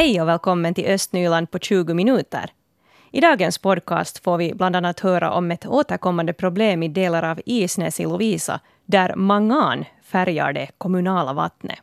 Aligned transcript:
Hej 0.00 0.20
och 0.20 0.28
välkommen 0.28 0.74
till 0.74 0.86
Östnyland 0.86 1.50
på 1.50 1.58
20 1.58 1.94
minuter. 1.94 2.50
I 3.12 3.20
dagens 3.20 3.58
podcast 3.58 4.24
får 4.24 4.36
vi 4.36 4.54
bland 4.54 4.76
annat 4.76 5.00
höra 5.00 5.32
om 5.32 5.50
ett 5.50 5.66
återkommande 5.66 6.32
problem 6.32 6.82
i 6.82 6.88
delar 6.88 7.22
av 7.22 7.40
Isnäs 7.46 8.00
i 8.00 8.04
Lovisa, 8.04 8.60
där 8.86 9.14
mangan 9.16 9.84
färgar 10.02 10.52
det 10.52 10.70
kommunala 10.78 11.32
vattnet. 11.32 11.78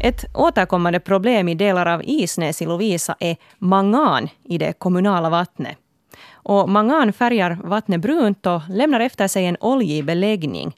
Ett 0.00 0.24
återkommande 0.34 1.00
problem 1.00 1.48
i 1.48 1.54
delar 1.54 1.86
av 1.86 2.02
Isnäs 2.04 2.62
i 2.62 2.66
Lovisa 2.66 3.16
är 3.20 3.36
mangan 3.58 4.28
i 4.44 4.58
det 4.58 4.72
kommunala 4.72 5.30
vattnet. 5.30 5.76
Och 6.32 6.68
mangan 6.68 7.12
färgar 7.12 7.58
vattnet 7.64 8.00
brunt 8.00 8.46
och 8.46 8.60
lämnar 8.68 9.00
efter 9.00 9.28
sig 9.28 9.46
en 9.46 9.56
oljig 9.60 10.04
beläggning. 10.04 10.74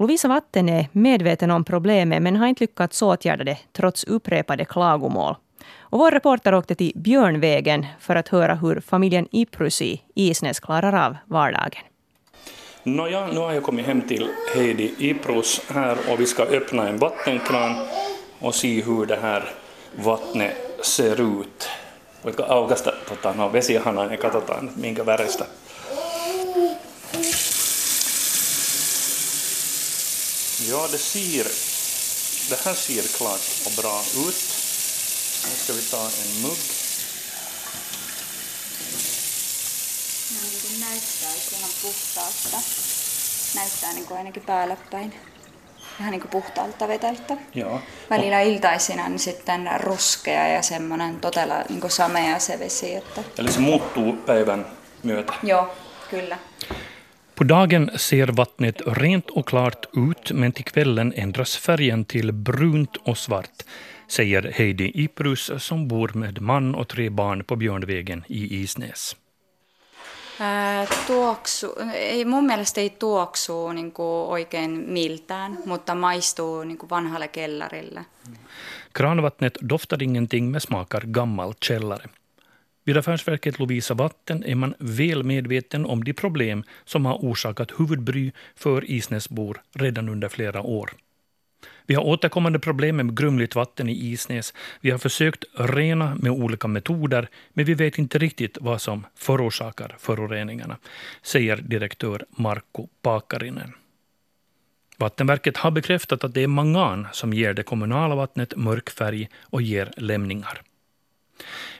Lovisa 0.00 0.28
Vatten 0.28 0.68
är 0.68 0.88
medveten 0.92 1.50
om 1.50 1.64
problemet 1.64 2.22
men 2.22 2.36
har 2.36 2.46
inte 2.46 2.64
lyckats 2.64 3.02
åtgärda 3.02 3.44
det 3.44 3.58
trots 3.72 4.04
upprepade 4.04 4.64
klagomål. 4.64 5.34
Och 5.80 5.98
vår 5.98 6.10
reporter 6.10 6.54
åkte 6.54 6.74
till 6.74 6.92
Björnvägen 6.94 7.86
för 7.98 8.16
att 8.16 8.28
höra 8.28 8.54
hur 8.54 8.80
familjen 8.80 9.28
Iprus 9.30 9.82
i 9.82 10.02
Isnäs 10.14 10.60
klarar 10.60 11.06
av 11.06 11.16
vardagen. 11.24 11.82
Nåja, 12.82 13.26
nu 13.26 13.38
har 13.38 13.52
jag 13.52 13.62
kommit 13.62 13.86
hem 13.86 14.02
till 14.02 14.28
Heidi 14.54 14.94
Iprus 14.98 15.60
här 15.68 15.96
och 16.12 16.20
vi 16.20 16.26
ska 16.26 16.42
öppna 16.42 16.88
en 16.88 16.98
vattenkran 16.98 17.74
och 18.38 18.54
se 18.54 18.82
hur 18.82 19.06
det 19.06 19.18
här 19.22 19.44
vattnet 20.04 20.56
ser 20.82 21.40
ut. 21.40 21.68
Voitko 22.22 22.42
aukaista 22.42 22.92
tota, 23.08 23.32
no, 23.32 23.48
vesihanan 23.48 24.10
ja 24.10 24.16
katsotaan 24.16 24.70
minkä 24.76 25.02
väristä. 25.02 25.44
Ja, 30.68 30.88
det 30.92 30.98
ser, 30.98 31.44
det 32.50 32.64
här 32.64 32.74
ser 32.74 33.02
klart 33.02 33.40
och 33.66 33.72
bra 33.82 34.00
ut. 34.28 34.40
Nu 35.44 35.56
ska 35.56 35.72
vi 35.72 35.82
ta 35.82 35.96
en 35.96 36.42
mugg. 36.42 36.58
Niin 40.32 40.80
näyttää 40.80 41.58
ihan 41.58 41.70
puhtaalta. 41.82 42.66
Näyttää 43.54 43.92
niin 43.92 44.06
kuin 44.06 44.18
ainakin 44.18 44.42
päälle 44.42 44.76
päin. 44.90 45.14
Vähän 45.98 46.10
niin 46.10 46.20
kuin 46.20 46.30
puhtaalta 46.30 46.88
veteltä. 46.88 47.36
Ja. 47.54 47.80
Välillä 48.10 48.40
iltaisin 48.40 49.00
on 49.00 49.18
sitten 49.18 49.70
ruskea 49.80 50.48
ja 50.48 50.62
semmoinen 50.62 51.20
todella 51.20 51.64
niin 51.68 51.80
kuin 51.80 51.90
samea 51.90 52.38
se 52.38 52.58
vesi. 52.58 52.94
Että... 52.94 53.22
Eli 53.38 53.52
se 53.52 53.60
muuttuu 53.60 54.12
päivän 54.12 54.66
myötä. 55.02 55.32
Joo, 55.42 55.74
kyllä. 56.10 56.38
På 57.40 57.44
dagen 57.44 57.90
ser 57.96 58.26
vattnet 58.26 58.82
rent 58.86 59.30
och 59.30 59.48
klart 59.48 59.86
ut, 59.96 60.30
men 60.32 60.52
till 60.52 60.64
kvällen 60.64 61.12
ändras 61.16 61.56
färgen 61.56 62.04
till 62.04 62.32
brunt 62.32 62.96
och 62.96 63.18
svart, 63.18 63.62
säger 64.08 64.52
Heidi 64.54 64.92
Iprus 64.94 65.50
som 65.58 65.88
bor 65.88 66.10
med 66.14 66.40
man 66.42 66.74
och 66.74 66.88
tre 66.88 67.10
barn 67.10 67.44
på 67.44 67.56
Björnvägen 67.56 68.24
i 68.28 68.62
Isnäs. 68.62 69.16
Ää, 70.40 70.86
tuoksu, 71.06 71.66
ei, 71.94 72.24
mun 72.24 72.46
mielestä 72.46 72.80
ei 72.80 72.90
tuoksu 72.90 73.72
niin 73.72 73.92
kuin 73.92 74.28
oikein 74.28 74.70
miltään, 74.70 75.58
mutta 75.64 75.94
maistuu 75.94 76.64
niin 76.64 76.78
kuin 76.78 76.90
vanhalle 76.90 77.28
kellarille. 77.28 78.04
Kranvattnet 78.92 79.58
doftar 79.68 80.02
ingenting 80.02 80.50
men 80.50 80.60
smakar 80.60 81.06
gammal 81.10 81.52
källare. 81.68 82.04
Vid 82.84 82.96
Affärsverket 82.96 83.58
Lovisa 83.58 83.94
Vatten 83.94 84.44
är 84.44 84.54
man 84.54 84.74
väl 84.78 85.22
medveten 85.24 85.86
om 85.86 86.04
de 86.04 86.12
problem 86.12 86.64
som 86.84 87.06
har 87.06 87.14
orsakat 87.14 87.72
huvudbry 87.80 88.32
för 88.56 88.90
Isnäsbor 88.90 89.60
redan 89.74 90.08
under 90.08 90.28
flera 90.28 90.62
år. 90.62 90.90
Vi 91.86 91.94
har 91.94 92.06
återkommande 92.06 92.58
problem 92.58 92.96
med 92.96 93.16
grumligt 93.16 93.54
vatten 93.54 93.88
i 93.88 93.92
Isnäs. 93.92 94.54
Vi 94.80 94.90
har 94.90 94.98
försökt 94.98 95.44
rena 95.54 96.14
med 96.14 96.32
olika 96.32 96.68
metoder, 96.68 97.28
men 97.52 97.64
vi 97.64 97.74
vet 97.74 97.98
inte 97.98 98.18
riktigt 98.18 98.58
vad 98.60 98.80
som 98.80 99.06
förorsakar 99.16 99.96
föroreningarna, 99.98 100.76
säger 101.22 101.56
direktör 101.56 102.24
Markku 102.30 102.86
Pakarinen. 103.02 103.72
Vattenverket 104.96 105.56
har 105.56 105.70
bekräftat 105.70 106.24
att 106.24 106.34
det 106.34 106.42
är 106.42 106.46
mangan 106.46 107.06
som 107.12 107.32
ger 107.32 107.54
det 107.54 107.62
kommunala 107.62 108.14
vattnet 108.14 108.56
mörk 108.56 108.90
färg 108.90 109.28
och 109.40 109.62
ger 109.62 109.90
lämningar. 109.96 110.62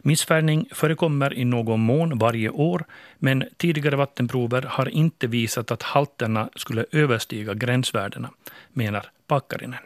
Missfärgning 0.02 0.68
förekommer 0.72 1.34
i 1.34 1.44
någon 1.44 1.80
mån 1.80 2.18
varje 2.18 2.50
år, 2.50 2.84
men 3.18 3.44
tidigare 3.56 3.96
vattenprover 3.96 4.62
har 4.62 4.88
inte 4.88 5.26
visat 5.26 5.70
att 5.70 5.82
halterna 5.82 6.48
skulle 6.56 6.84
överstiga 6.92 7.54
gränsvärdena, 7.54 8.30
menar 8.72 9.06
Pakarinen. 9.26 9.80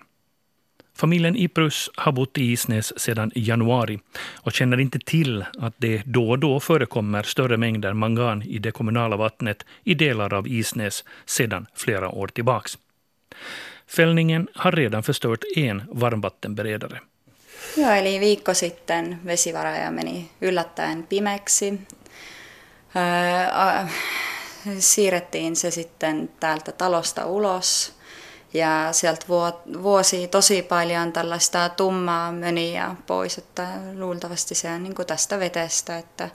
Familjen 0.97 1.37
Iprus 1.37 1.91
har 1.97 2.13
bott 2.13 2.39
i 2.39 2.53
Isnäs 2.53 3.01
sedan 3.01 3.33
januari 3.35 3.99
och 4.35 4.53
känner 4.53 4.81
inte 4.81 4.99
till 4.99 5.45
att 5.59 5.75
det 5.77 6.03
då 6.07 6.31
och 6.31 6.39
då 6.39 6.61
förekommer 6.61 7.23
större 7.23 7.57
mängder 7.57 7.93
mangan 7.93 8.43
i 8.43 8.59
det 8.59 8.71
kommunala 8.71 9.17
vattnet 9.17 9.67
i 9.85 9.95
delar 9.95 10.35
av 10.35 10.49
Isnäs 10.49 11.05
sedan 11.25 11.67
flera 11.75 12.09
år 12.09 12.27
tillbaks. 12.29 12.79
Fällningen 13.87 14.49
har 14.55 14.73
redan 14.73 15.03
förstört 15.03 15.45
en 15.57 15.83
varmvattenberedare. 15.89 17.01
Joo, 17.77 17.91
eli 17.91 18.21
viikko 18.21 18.55
sitten 18.55 19.21
vesivaraja 19.25 19.91
meni 19.91 20.31
yllättäen 20.41 21.07
pimeksi. 21.07 21.81
Öö, 22.97 23.89
siirrettiin 24.79 25.57
se 25.57 25.71
sitten 25.71 26.31
täältä 26.41 26.73
talosta 26.73 27.27
ulos 27.27 27.95
ja 28.55 28.89
sieltä 28.93 29.27
vuosi 29.83 30.29
tosi 30.29 30.63
paljon 30.63 31.13
tällaista 31.13 31.69
tummaa 31.69 32.33
möniä 32.33 32.95
pois, 33.07 33.39
että 33.39 33.69
luultavasti 33.95 34.55
se 34.55 34.71
on 34.71 34.83
niin 34.83 34.95
kuin 34.95 35.07
tästä 35.07 35.39
vetestä, 35.39 35.99
että 35.99 36.31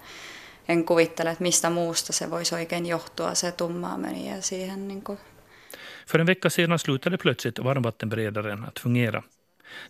en 0.70 0.86
kuvittele, 0.86 1.30
että 1.30 1.44
mistä 1.44 1.70
muusta 1.70 2.14
se 2.14 2.30
voisi 2.30 2.56
oikein 2.56 2.86
johtua, 2.86 3.36
se 3.36 3.52
tummaa 3.52 3.98
möniä 3.98 4.42
siihen. 4.42 4.88
Niin 4.88 5.04
kuin. 5.04 5.20
För 6.08 6.22
en 6.22 6.28
vecka 6.28 6.50
sedan 6.50 6.80
slutade 6.80 7.18
plötsligt 7.18 7.64
varmvattenberedaren 7.64 8.64
att 8.68 8.80
fungera. 8.80 9.24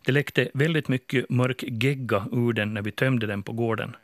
Det 0.05 0.11
läckte 0.11 0.49
väldigt 0.53 0.87
mycket 0.87 1.29
mörk 1.29 1.63
gegga 1.67 2.25
ur 2.31 2.53
den 2.53 2.73
när 2.73 2.81
vi 2.81 2.91
tömde 2.91 3.27
den 3.27 3.43
på 3.43 3.53
gården. 3.53 3.95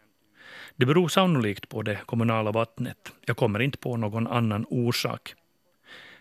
Det 0.75 0.85
beror 0.85 1.07
sannolikt 1.07 1.69
på 1.69 1.81
det 1.81 1.99
kommunala 2.05 2.51
vattnet. 2.51 3.13
Jag 3.25 3.37
kommer 3.37 3.59
inte 3.59 3.77
på 3.77 3.97
någon 3.97 4.27
annan 4.27 4.65
orsak. 4.69 5.33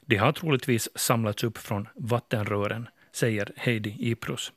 Det 0.06 0.16
har 0.16 0.32
troligtvis 0.32 0.88
samlats 0.94 1.44
upp 1.44 1.58
från 1.58 1.88
vattenrören, 1.94 2.88
säger 3.12 3.52
Heidi 3.56 3.96
Iprus. 3.98 4.52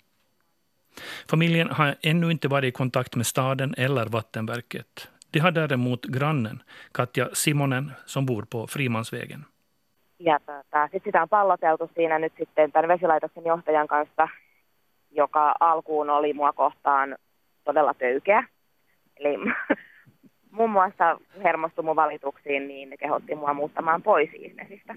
Familjen 1.30 1.70
har 1.70 1.96
ännu 2.02 2.32
inte 2.32 2.48
varit 2.48 2.70
i 2.70 2.72
kontakt 2.72 3.16
med 3.16 3.26
staden 3.26 3.76
eller 3.78 4.06
Vattenverket. 4.06 5.08
Det 5.32 5.40
har 5.40 5.52
däremot 5.52 6.06
grannen, 6.06 6.64
Katja 6.92 7.30
Simonen, 7.34 7.92
som 8.06 8.26
bor 8.26 8.44
på 8.44 8.68
Frimansvägen. 8.68 9.46
Ja 10.20 10.40
tota, 10.40 10.88
sitten 10.92 11.02
sitä 11.04 11.22
on 11.22 11.30
palloteltu 11.30 11.90
siinä 11.96 12.20
nyt 12.20 12.34
sitten 12.38 12.72
tämän 12.72 12.88
vesilaitoksen 12.88 13.46
johtajan 13.46 13.88
kanssa, 13.88 14.28
joka 15.12 15.56
alkuun 15.60 16.10
oli 16.10 16.34
mua 16.34 16.54
kohtaan 16.54 17.18
todella 17.64 17.94
töykeä. 17.94 18.44
Eli 19.18 19.38
muun 20.58 20.70
muassa 20.70 21.18
hermostui 21.44 21.86
mun 21.86 21.96
valituksiin, 21.96 22.68
niin 22.68 22.90
ne 22.90 22.98
kehotti 22.98 23.36
mua 23.36 23.54
muuttamaan 23.54 24.04
pois 24.04 24.30
Isnesistä. 24.34 24.96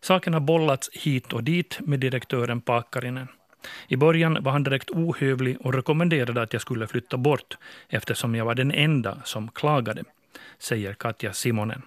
Saken 0.00 0.34
har 0.34 0.40
bollats 0.40 0.90
hit 1.06 1.32
och 1.32 1.46
dit 1.46 1.78
med 1.86 2.00
direktören 2.00 2.62
Pakarinen. 2.62 3.28
I 3.88 3.96
början 3.96 4.38
var 4.44 4.52
han 4.52 4.64
direkt 4.64 4.90
ohövlig 4.90 5.56
och 5.60 5.74
rekommenderade 5.74 6.42
att 6.42 6.52
jag 6.52 6.62
skulle 6.62 6.86
flytta 6.86 7.16
bort 7.16 7.58
eftersom 7.88 8.34
jag 8.34 8.44
var 8.44 8.54
den 8.54 8.70
enda 8.70 9.20
som 9.24 9.48
klagade, 9.48 10.04
säger 10.58 10.92
Katja 10.94 11.32
Simonen. 11.32 11.82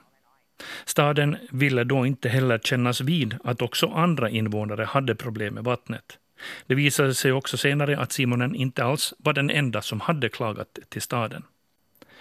Staden 0.86 1.38
ville 1.51 1.84
då 1.84 2.06
inte 2.06 2.30
heller 2.30 2.60
kännas 2.60 3.01
vid 3.01 3.38
att 3.44 3.62
också 3.62 3.88
andra 3.88 4.30
invånare 4.30 4.84
hade 4.84 5.16
problem 5.16 5.54
med 5.54 5.63
vattnet. 5.63 6.19
Det 6.68 6.76
visade 6.76 7.14
sig 7.14 7.32
också 7.32 7.58
senare 7.58 8.00
att 8.00 8.12
Simonen 8.12 8.56
inte 8.56 8.84
alls 8.84 9.14
var 9.18 9.34
den 9.34 9.50
enda 9.50 9.82
som 9.82 10.00
hade 10.00 10.30
klagat 10.30 10.80
till 10.90 11.02
staden. 11.02 11.44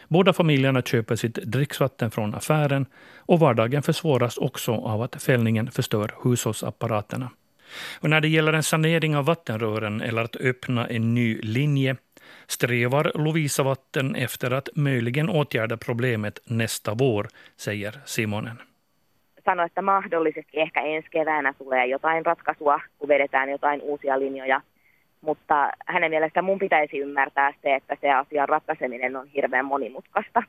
Båda 0.09 0.33
familjerna 0.33 0.83
köper 0.83 1.17
sitt 1.17 1.35
dricksvatten 1.35 2.11
från 2.11 2.35
affären 2.35 2.87
och 3.17 3.41
vardagen 3.41 3.83
försvåras 3.83 4.39
också 4.39 4.73
av 4.73 5.03
att 5.03 5.23
fällningen 5.23 5.71
förstör 5.71 6.15
hushållsapparaterna. 6.23 7.31
Och 8.01 8.11
när 8.11 8.21
det 8.21 8.29
gäller 8.29 8.53
en 8.53 8.63
sanering 8.63 9.17
av 9.17 9.25
vattenrören 9.25 10.01
eller 10.01 10.23
att 10.23 10.37
öppna 10.37 10.87
en 10.87 11.15
ny 11.15 11.41
linje 11.41 11.97
strävar 12.47 13.13
Lovisa 13.15 13.63
Vatten 13.63 14.15
efter 14.15 14.51
att 14.51 14.69
möjligen 14.75 15.29
åtgärda 15.29 15.77
problemet 15.77 16.41
nästa 16.45 16.95
vår, 16.95 17.29
säger 17.57 18.01
Simonen. 18.07 18.57
Sano, 19.45 19.65
että 19.65 19.83
mahdollisesti 19.83 20.61
ehkä 20.61 20.81
ensi 20.81 21.09
keväänä 21.11 21.55
tulee 21.59 21.87
jotain 21.87 22.27
ratkaisua, 22.27 22.81
kun 22.99 23.09
vedetään 23.09 23.51
jotain 23.51 23.83
uusia 23.83 24.19
linjoja 24.19 24.61
mutta 25.21 25.71
hänen 25.87 26.11
mielestä 26.11 26.43
mun 26.43 26.59
pitäisi 26.59 26.99
ymmärtää 26.99 27.53
se, 27.63 27.75
että 27.75 27.97
se 28.01 28.11
asian 28.11 28.49
ratkaiseminen 28.49 29.17
on 29.17 29.27
hirveän 29.27 29.65
monimutkaista. 29.65 30.43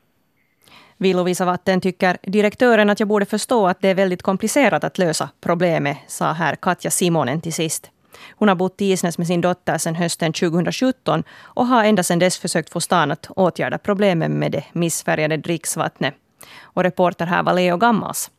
Vi 1.01 1.13
Lovisa 1.13 1.45
Vatten 1.45 1.81
tycker 1.81 2.17
direktören 2.33 2.89
att 2.89 2.99
jag 2.99 3.09
borde 3.09 3.25
förstå 3.25 3.67
att 3.67 3.81
det 3.81 3.89
är 3.89 3.95
väldigt 3.95 4.21
komplicerat 4.21 4.83
att 4.83 4.97
lösa 4.97 5.29
problemet, 5.41 5.97
sa 6.07 6.33
här 6.33 6.55
Katja 6.55 6.91
Simonen 6.91 7.41
till 7.41 7.53
sist. 7.53 7.91
Hon 8.35 8.47
har 8.47 8.55
bott 8.55 8.81
i 8.81 8.91
Isnäs 8.91 9.17
med 9.17 9.27
sin 9.27 9.41
dotter 9.41 9.77
sedan 9.77 9.95
hösten 9.95 10.33
2017 10.33 11.23
och 11.55 11.65
har 11.65 11.83
ända 11.83 12.03
sedan 12.03 12.19
dess 12.19 12.39
försökt 12.39 12.73
få 12.73 12.79
stan 12.79 13.11
att 13.11 13.29
åtgärda 13.35 13.77
problemen 13.77 14.39
med 14.39 14.51
det 14.51 14.63
missfärgade 14.73 15.37
dricksvattnet. 15.37 16.13
Och 16.61 16.83
reporter 16.83 17.25
här 17.25 17.43
var 17.43 17.53
Leo 17.53 17.77
Gammals. 17.77 18.31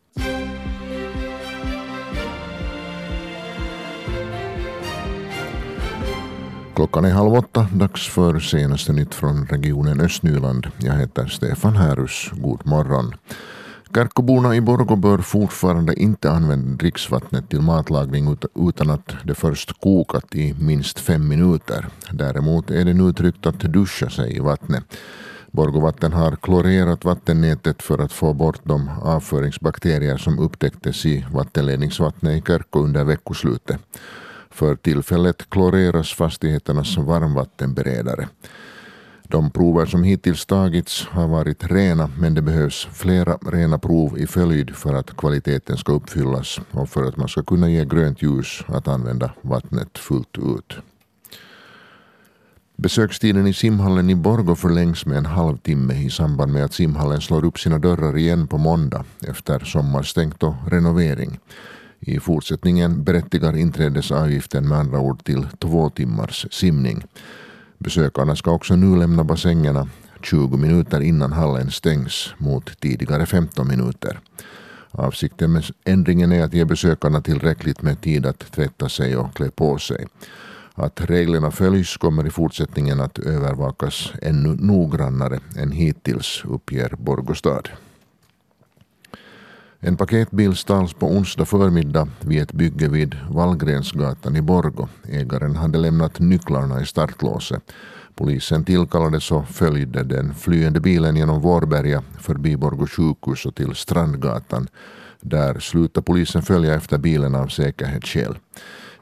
Klockan 6.75 7.05
är 7.05 7.11
halv 7.11 7.35
åtta, 7.35 7.67
dags 7.73 8.09
för 8.09 8.41
senaste 8.41 8.93
nytt 8.93 9.15
från 9.15 9.47
regionen 9.47 10.01
Östnyland. 10.01 10.67
Jag 10.79 10.95
heter 10.95 11.27
Stefan 11.27 11.77
Härus. 11.77 12.31
God 12.33 12.67
morgon. 12.67 13.15
Kärkkoborna 13.95 14.57
i 14.57 14.61
Borgå 14.61 14.97
bör 14.97 15.19
fortfarande 15.19 16.01
inte 16.01 16.31
använda 16.31 16.77
dricksvattnet 16.77 17.49
till 17.49 17.61
matlagning 17.61 18.37
utan 18.55 18.91
att 18.91 19.15
det 19.25 19.35
först 19.35 19.81
kokat 19.81 20.35
i 20.35 20.55
minst 20.61 20.99
fem 20.99 21.29
minuter. 21.29 21.87
Däremot 22.11 22.71
är 22.71 22.85
det 22.85 22.95
nu 22.95 23.13
tryggt 23.13 23.47
att 23.47 23.61
duscha 23.61 24.11
sig 24.11 24.37
i 24.37 24.41
vattnet. 24.41 24.85
Borgovatten 25.51 26.13
har 26.13 26.37
klorerat 26.37 27.05
vattennätet 27.05 27.83
för 27.83 27.99
att 27.99 28.13
få 28.13 28.33
bort 28.33 28.61
de 28.63 28.91
avföringsbakterier 29.03 30.17
som 30.17 30.39
upptäcktes 30.39 31.07
i 31.07 31.27
vattenledningsvattnet 31.33 32.43
i 32.43 32.43
Kärkko 32.47 32.79
under 32.79 33.05
veckoslutet. 33.05 33.81
För 34.53 34.77
tillfället 34.77 35.51
kloreras 35.51 36.13
fastigheternas 36.13 36.97
varmvattenberedare. 36.97 38.29
De 39.23 39.51
prover 39.51 39.87
som 39.87 40.05
hittills 40.05 40.47
tagits 40.47 41.07
har 41.11 41.29
varit 41.29 41.65
rena 41.65 42.11
men 42.19 42.35
det 42.35 42.43
behövs 42.43 42.89
flera 42.93 43.37
rena 43.37 43.79
prov 43.79 44.19
i 44.19 44.27
följd 44.27 44.77
för 44.77 44.95
att 44.95 45.17
kvaliteten 45.17 45.77
ska 45.77 45.93
uppfyllas 45.93 46.61
och 46.71 46.89
för 46.89 47.05
att 47.05 47.17
man 47.17 47.29
ska 47.29 47.43
kunna 47.43 47.71
ge 47.71 47.85
grönt 47.85 48.23
ljus 48.23 48.63
att 48.67 48.89
använda 48.89 49.31
vattnet 49.41 49.99
fullt 49.99 50.39
ut. 50.39 50.77
Besökstiden 52.77 53.47
i 53.47 53.55
simhallen 53.55 54.11
i 54.11 54.15
Borgo 54.15 54.55
förlängs 54.55 55.07
med 55.07 55.19
en 55.19 55.27
halvtimme 55.27 55.95
i 55.95 56.11
samband 56.11 56.53
med 56.53 56.65
att 56.65 56.73
simhallen 56.73 57.21
slår 57.21 57.45
upp 57.45 57.59
sina 57.59 57.79
dörrar 57.79 58.19
igen 58.19 58.47
på 58.47 58.59
måndag 58.59 59.05
efter 59.29 59.59
sommarstängt 59.59 60.43
och 60.43 60.55
renovering. 60.67 61.39
I 62.07 62.21
fortsättningen 62.21 63.05
berättigar 63.05 63.57
inträdesavgiften 63.57 64.69
med 64.69 64.79
andra 64.79 65.01
ord 65.01 65.25
till 65.25 65.47
två 65.59 65.91
timmars 65.91 66.47
simning. 66.51 67.05
Besökarna 67.79 68.37
ska 68.37 68.51
också 68.51 68.77
nu 68.77 68.97
lämna 68.97 69.25
bassängerna 69.25 69.89
20 70.23 70.57
minuter 70.57 71.01
innan 71.01 71.33
hallen 71.33 71.71
stängs 71.71 72.35
mot 72.39 72.81
tidigare 72.81 73.27
15 73.27 73.69
minuter. 73.69 74.21
Avsikten 74.91 75.53
med 75.53 75.65
ändringen 75.85 76.33
är 76.33 76.45
att 76.45 76.55
ge 76.55 76.65
besökarna 76.65 77.21
tillräckligt 77.21 77.83
med 77.83 78.01
tid 78.01 78.27
att 78.27 78.39
tvätta 78.39 78.89
sig 78.89 79.17
och 79.17 79.35
klä 79.35 79.51
på 79.51 79.79
sig. 79.79 80.07
Att 80.75 81.01
reglerna 81.01 81.51
följs 81.51 81.97
kommer 81.97 82.27
i 82.27 82.31
fortsättningen 82.31 83.01
att 83.01 83.19
övervakas 83.19 84.13
ännu 84.23 84.57
noggrannare 84.61 85.41
än 85.57 85.73
hittills, 85.73 86.43
uppger 86.45 86.95
Borgostad. 86.99 87.63
En 89.85 89.97
paketbil 89.97 90.55
stals 90.57 90.95
på 90.95 91.07
onsdag 91.07 91.45
förmiddag 91.45 92.09
vid 92.21 92.43
ett 92.43 92.53
bygge 92.53 92.89
vid 92.89 93.17
Wallgrensgatan 93.31 94.37
i 94.37 94.43
Borgo. 94.43 94.89
Ägaren 95.09 95.57
hade 95.57 95.79
lämnat 95.79 96.19
nycklarna 96.21 96.81
i 96.81 96.87
startlåset. 96.87 97.63
Polisen 98.15 98.65
tillkallades 98.65 99.31
och 99.31 99.49
följde 99.49 100.03
den 100.03 100.35
flyende 100.35 100.81
bilen 100.81 101.17
genom 101.17 101.41
Vårberga 101.41 102.03
förbi 102.21 102.57
Borgo 102.57 102.87
sjukhus 102.87 103.47
och 103.47 103.55
till 103.55 103.75
Strandgatan. 103.75 104.69
Där 105.21 105.59
slutade 105.61 106.05
polisen 106.05 106.43
följa 106.43 106.75
efter 106.75 106.99
bilen 106.99 107.35
av 107.35 107.47
säkerhetsskäl. 107.47 108.39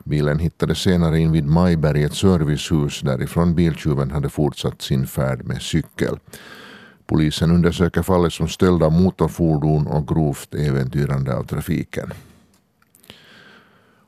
Bilen 0.04 0.38
hittades 0.38 0.78
senare 0.78 1.18
in 1.18 1.32
vid 1.32 1.46
Majbergets 1.46 2.18
servicehus 2.18 3.00
därifrån 3.00 3.54
biltjuven 3.54 4.10
hade 4.10 4.28
fortsatt 4.28 4.82
sin 4.82 5.06
färd 5.06 5.44
med 5.44 5.62
cykel. 5.62 6.18
Polisen 7.10 7.50
undersöker 7.50 8.02
fallet 8.02 8.32
som 8.32 8.48
stöld 8.48 8.82
av 8.82 8.92
motorfordon 8.92 9.86
och 9.86 10.08
grovt 10.08 10.54
äventyrande 10.54 11.36
av 11.36 11.44
trafiken. 11.44 12.12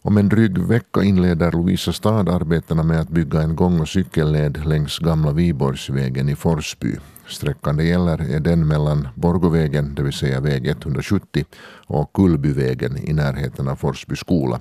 Om 0.02 0.16
en 0.18 0.28
dryg 0.28 0.58
vecka 0.58 1.02
inleder 1.02 1.52
Lovisa 1.52 1.92
stad 1.92 2.28
arbetena 2.28 2.82
med 2.82 3.00
att 3.00 3.08
bygga 3.08 3.42
en 3.42 3.56
gång 3.56 3.80
och 3.80 3.88
cykelled 3.88 4.66
längs 4.66 4.98
gamla 4.98 5.32
Viborgsvägen 5.32 6.28
i 6.28 6.36
Forsby. 6.36 6.96
Sträckan 7.28 7.76
det 7.76 7.84
gäller 7.84 8.34
är 8.34 8.40
den 8.40 8.68
mellan 8.68 9.08
Borgovägen, 9.14 9.94
det 9.94 10.02
vill 10.02 10.12
säga 10.12 10.40
väg 10.40 10.66
170, 10.66 11.44
och 11.86 12.12
Kullbyvägen 12.12 12.96
i 12.96 13.12
närheten 13.12 13.68
av 13.68 13.76
Forsby 13.76 14.16
skola. 14.16 14.60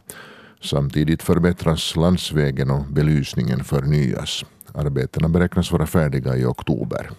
Samtidigt 0.62 1.24
förbättras 1.24 1.96
landsvägen 1.96 2.72
och 2.72 2.86
belysningen 2.86 3.64
förnyas. 3.64 4.46
Arbetena 4.74 5.30
beräknas 5.30 5.72
vara 5.72 5.88
färdiga 5.88 6.38
i 6.38 6.46
oktober. 6.46 7.10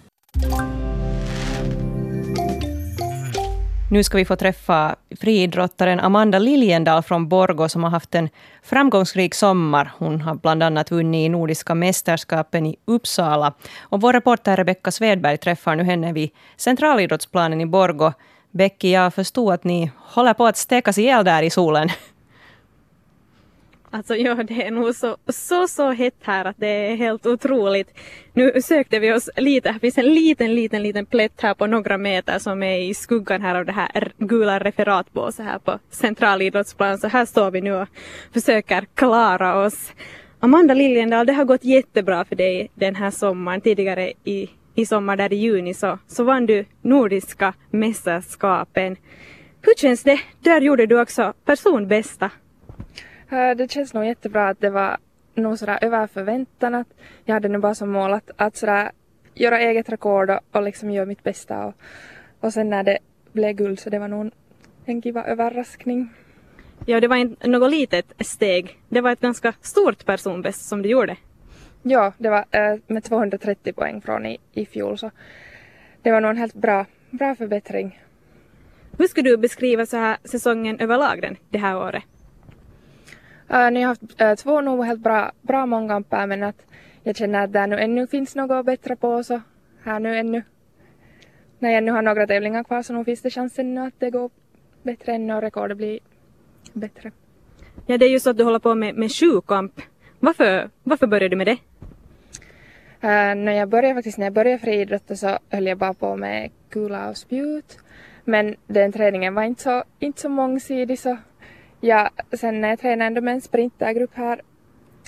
Nu 3.93 4.05
ska 4.05 4.17
vi 4.17 4.25
få 4.25 4.37
träffa 4.37 4.97
friidrottaren 5.21 6.01
Amanda 6.01 6.39
Liljendal 6.39 7.03
från 7.03 7.29
Borgå 7.29 7.69
som 7.69 7.83
har 7.85 7.91
haft 7.91 8.15
en 8.15 8.29
framgångsrik 8.63 9.35
sommar. 9.35 9.93
Hon 9.99 10.21
har 10.21 10.35
bland 10.35 10.63
annat 10.63 10.91
vunnit 10.91 11.27
i 11.27 11.29
Nordiska 11.29 11.75
mästerskapen 11.75 12.67
i 12.67 12.77
Uppsala. 12.85 13.53
Och 13.81 14.01
vår 14.01 14.13
reporter 14.13 14.57
Rebecka 14.57 14.91
Svedberg 14.91 15.39
träffar 15.39 15.77
nu 15.77 15.83
henne 15.83 16.13
vid 16.13 16.31
centralidrottsplanen 16.57 17.61
i 17.61 17.67
Borgå. 17.67 18.13
Becky, 18.51 18.91
jag 18.91 19.15
förstod 19.15 19.53
att 19.53 19.65
ni 19.65 19.91
håller 19.99 20.35
på 20.35 20.47
att 20.47 20.57
stekas 20.57 20.99
ihjäl 20.99 21.25
där 21.25 21.43
i 21.43 21.51
solen. 21.51 21.89
Alltså 23.95 24.17
ja, 24.17 24.35
det 24.35 24.67
är 24.67 24.71
nog 24.71 24.95
så, 24.95 25.17
så, 25.29 25.69
så 25.69 25.91
hett 25.91 26.15
här 26.23 26.45
att 26.45 26.57
det 26.59 26.67
är 26.67 26.97
helt 26.97 27.27
otroligt. 27.27 27.99
Nu 28.33 28.63
sökte 28.63 28.99
vi 28.99 29.13
oss 29.13 29.31
lite, 29.37 29.71
här 29.71 29.79
finns 29.79 29.99
en 29.99 30.15
liten, 30.15 30.55
liten, 30.55 30.83
liten 30.83 31.07
plätt 31.07 31.41
här 31.41 31.55
på 31.55 31.67
några 31.67 31.99
meter 31.99 32.39
som 32.39 32.63
är 32.63 32.79
i 32.79 32.95
skuggan 32.95 33.43
här 33.43 33.55
av 33.55 33.65
det 33.65 33.73
här 33.73 34.13
gula 34.19 34.59
referatbåset 34.59 35.47
här 35.47 35.59
på 35.59 35.79
centralidrottsplan. 35.91 36.99
Så 36.99 37.09
här 37.09 37.25
står 37.25 37.51
vi 37.51 37.61
nu 37.61 37.73
och 37.73 37.89
försöker 38.33 38.87
klara 38.95 39.65
oss. 39.65 39.93
Amanda 40.41 40.75
Liljendal, 40.75 41.27
det 41.27 41.33
har 41.33 41.45
gått 41.45 41.65
jättebra 41.65 42.25
för 42.25 42.37
dig 42.37 42.71
den 42.75 42.95
här 42.95 43.11
sommaren. 43.11 43.61
Tidigare 43.61 44.13
i, 44.25 44.51
i 44.75 44.87
sommar, 44.87 45.17
där 45.17 45.33
i 45.33 45.37
juni, 45.37 45.75
så, 45.75 45.99
så 46.07 46.25
vann 46.25 46.47
du 46.47 46.65
Nordiska 46.83 47.55
mästerskapen. 47.71 48.97
Hur 49.63 49.75
känns 49.77 50.03
det? 50.03 50.21
Där 50.41 50.61
gjorde 50.61 50.87
du 50.87 51.01
också 51.01 51.33
personbästa. 51.45 52.31
Eh, 53.33 53.57
det 53.57 53.71
känns 53.71 53.95
nog 53.95 54.05
jättebra 54.05 54.49
att 54.49 54.61
det 54.61 54.71
var 54.71 54.97
nog 55.35 55.59
sådär 55.59 55.79
över 55.83 56.07
förväntan 56.07 56.75
att 56.75 56.89
jag 57.25 57.35
hade 57.35 57.49
nu 57.49 57.59
bara 57.59 57.75
som 57.75 57.91
mål 57.91 58.13
att, 58.13 58.31
att 58.37 58.57
sådär 58.57 58.91
göra 59.35 59.61
eget 59.61 59.89
rekord 59.89 60.31
och, 60.31 60.41
och 60.53 60.63
liksom 60.63 60.91
göra 60.91 61.07
mitt 61.07 61.23
bästa 61.23 61.65
och, 61.67 61.75
och 62.41 62.53
sen 62.53 62.71
när 62.71 62.83
det 62.83 62.99
blev 63.33 63.53
guld 63.53 63.81
så 63.81 63.91
det 63.91 63.99
var 63.99 64.09
nog 64.09 64.31
en 64.85 65.03
kiva 65.03 65.25
överraskning. 65.25 66.09
Ja, 66.87 67.01
det 67.01 67.09
var 67.09 67.17
inte 67.17 67.49
något 67.49 67.71
litet 67.71 68.13
steg. 68.19 68.79
Det 68.89 69.01
var 69.01 69.13
ett 69.13 69.21
ganska 69.21 69.53
stort 69.61 70.05
personbäst 70.05 70.69
som 70.69 70.83
du 70.83 70.89
gjorde. 70.89 71.17
Ja, 71.83 72.13
det 72.19 72.29
var 72.29 72.45
äh, 72.51 72.79
med 72.87 73.05
230 73.05 73.73
poäng 73.73 74.01
från 74.01 74.27
i, 74.27 74.39
i 74.53 74.67
fjol 74.67 74.99
så 74.99 75.11
det 76.03 76.13
var 76.13 76.21
nog 76.21 76.31
en 76.31 76.37
helt 76.37 76.55
bra, 76.55 76.87
bra 77.11 77.35
förbättring. 77.35 78.01
Hur 78.99 79.07
skulle 79.07 79.31
du 79.31 79.37
beskriva 79.37 79.87
så 79.87 79.97
här 79.97 80.17
säsongen 80.25 80.81
överlag 80.81 81.23
den, 81.23 81.37
det 81.51 81.59
här 81.59 81.77
året? 81.77 82.03
Uh, 83.53 83.71
ni 83.71 83.83
har 83.83 83.89
haft 83.89 84.21
uh, 84.21 84.35
två 84.35 84.61
nog 84.61 84.85
helt 84.85 85.01
bra, 85.01 85.33
bra 85.43 85.67
mångkamper 85.67 86.27
men 86.27 86.43
att 86.43 86.63
jag 87.03 87.17
känner 87.17 87.45
att 87.45 87.53
det 87.53 87.67
nu 87.67 87.79
ännu 87.79 88.07
finns 88.07 88.35
något 88.35 88.67
bättre 88.67 88.97
på 88.97 89.25
så 89.25 89.41
här 89.85 90.01
nu 90.01 90.17
ännu 90.19 90.43
när 91.59 91.71
jag 91.71 91.85
nu 91.85 91.93
har 91.93 92.03
några 92.03 92.27
tävlingar 92.27 92.65
kvar 92.65 92.83
så 92.83 92.93
nog 92.93 93.05
finns 93.05 93.23
det 93.23 93.31
chansen 93.31 93.75
nu 93.75 93.81
att 93.81 93.95
det 93.99 94.11
går 94.11 94.31
bättre 94.83 95.13
ännu 95.13 95.35
och 95.35 95.43
rekordet 95.43 95.77
blir 95.77 95.99
bättre. 96.73 97.13
Ja 97.87 97.99
det 97.99 98.07
är 98.07 98.11
ju 98.11 98.21
så 98.21 98.31
att 98.31 98.37
du 98.37 98.45
håller 98.45 98.59
på 98.59 98.75
med, 98.75 98.95
med 98.95 99.13
sjukamp. 99.13 99.81
Varför, 100.21 100.71
varför 100.83 101.07
började 101.07 101.29
du 101.29 101.37
med 101.37 101.47
det? 101.47 101.59
Uh, 103.05 103.35
när 103.45 103.53
jag 103.53 103.69
började 103.69 103.95
faktiskt 103.95 104.19
när 104.19 104.27
jag 104.27 104.33
började 104.33 104.59
friidrotta 104.59 105.17
så 105.17 105.39
höll 105.51 105.67
jag 105.67 105.79
bara 105.79 105.95
på 105.95 106.17
med 106.17 106.51
kula 106.69 107.11
och 107.11 107.17
spjut. 107.17 107.79
Men 108.25 108.57
den 108.67 108.93
träningen 108.93 109.35
var 109.35 109.43
inte 109.43 109.63
så, 109.63 109.85
inte 109.99 110.21
så 110.21 110.29
mångsidig 110.29 110.99
så 110.99 111.17
Ja, 111.85 112.11
sen 112.33 112.61
när 112.61 112.69
jag 112.69 112.81
tränade 112.81 113.07
ändå 113.07 113.21
med 113.21 113.35
en 113.35 113.41
sprintergrupp 113.41 114.15
här 114.15 114.41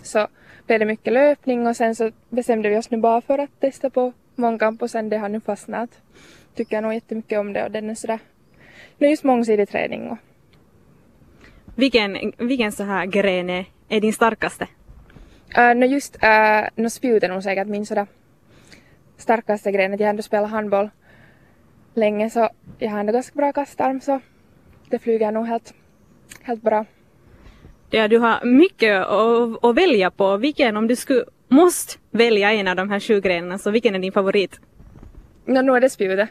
så 0.02 0.28
blev 0.66 0.78
det 0.78 0.86
mycket 0.86 1.12
löpning 1.12 1.66
och 1.66 1.76
sen 1.76 1.94
så 1.94 2.10
bestämde 2.28 2.68
vi 2.68 2.76
oss 2.76 2.90
nu 2.90 2.96
bara 2.96 3.20
för 3.20 3.38
att 3.38 3.60
testa 3.60 3.90
på 3.90 4.12
mångkamp 4.34 4.82
och 4.82 4.90
sen 4.90 5.08
det 5.08 5.18
har 5.18 5.28
nu 5.28 5.40
fastnat. 5.40 5.90
Tycker 6.54 6.76
jag 6.76 6.82
nog 6.82 6.94
jättemycket 6.94 7.38
om 7.38 7.52
det 7.52 7.64
och 7.64 7.70
den 7.70 7.90
är 7.90 7.94
sådär, 7.94 8.18
nu 8.98 9.08
just 9.08 9.24
mångsidig 9.24 9.68
träning. 9.68 10.10
Och... 10.10 10.18
Vilken, 11.76 12.32
vilken 12.38 12.72
så 12.72 12.82
här 12.82 13.06
gren 13.06 13.50
är, 13.50 13.64
är 13.88 14.00
din 14.00 14.12
starkaste? 14.12 14.68
Uh, 15.58 15.74
no 15.74 15.84
just 15.84 16.16
uh, 16.16 16.68
no 16.74 16.90
spjut 16.90 17.22
är 17.22 17.28
nog 17.28 17.42
säkert 17.42 17.68
min 17.68 17.86
sådär 17.86 18.06
starkaste 19.16 19.72
gren. 19.72 19.90
Jag 19.90 19.98
har 19.98 20.06
ändå 20.06 20.22
spelat 20.22 20.50
handboll 20.50 20.90
länge 21.94 22.30
så 22.30 22.48
jag 22.78 22.90
har 22.90 23.00
ändå 23.00 23.12
ganska 23.12 23.36
bra 23.36 23.52
kastarm 23.52 24.00
så 24.00 24.20
det 24.90 24.98
flyger 24.98 25.32
nog 25.32 25.46
helt 25.46 25.74
helt 26.42 26.62
bra. 26.62 26.86
Ja, 27.90 28.08
du 28.08 28.18
har 28.18 28.44
mycket 28.44 29.06
att, 29.06 29.64
att 29.64 29.76
välja 29.76 30.10
på. 30.10 30.36
Vilken, 30.36 30.76
om 30.76 30.86
du 30.86 30.96
skulle 30.96 31.24
måste 31.48 31.98
välja 32.10 32.52
en 32.52 32.68
av 32.68 32.76
de 32.76 32.90
här 32.90 33.00
sju 33.00 33.20
grenarna, 33.20 33.58
så 33.58 33.70
vilken 33.70 33.94
är 33.94 33.98
din 33.98 34.12
favorit? 34.12 34.60
No, 35.44 35.60
nu 35.60 35.72
är 35.72 35.80
det 35.80 35.90
spjutet. 35.90 36.28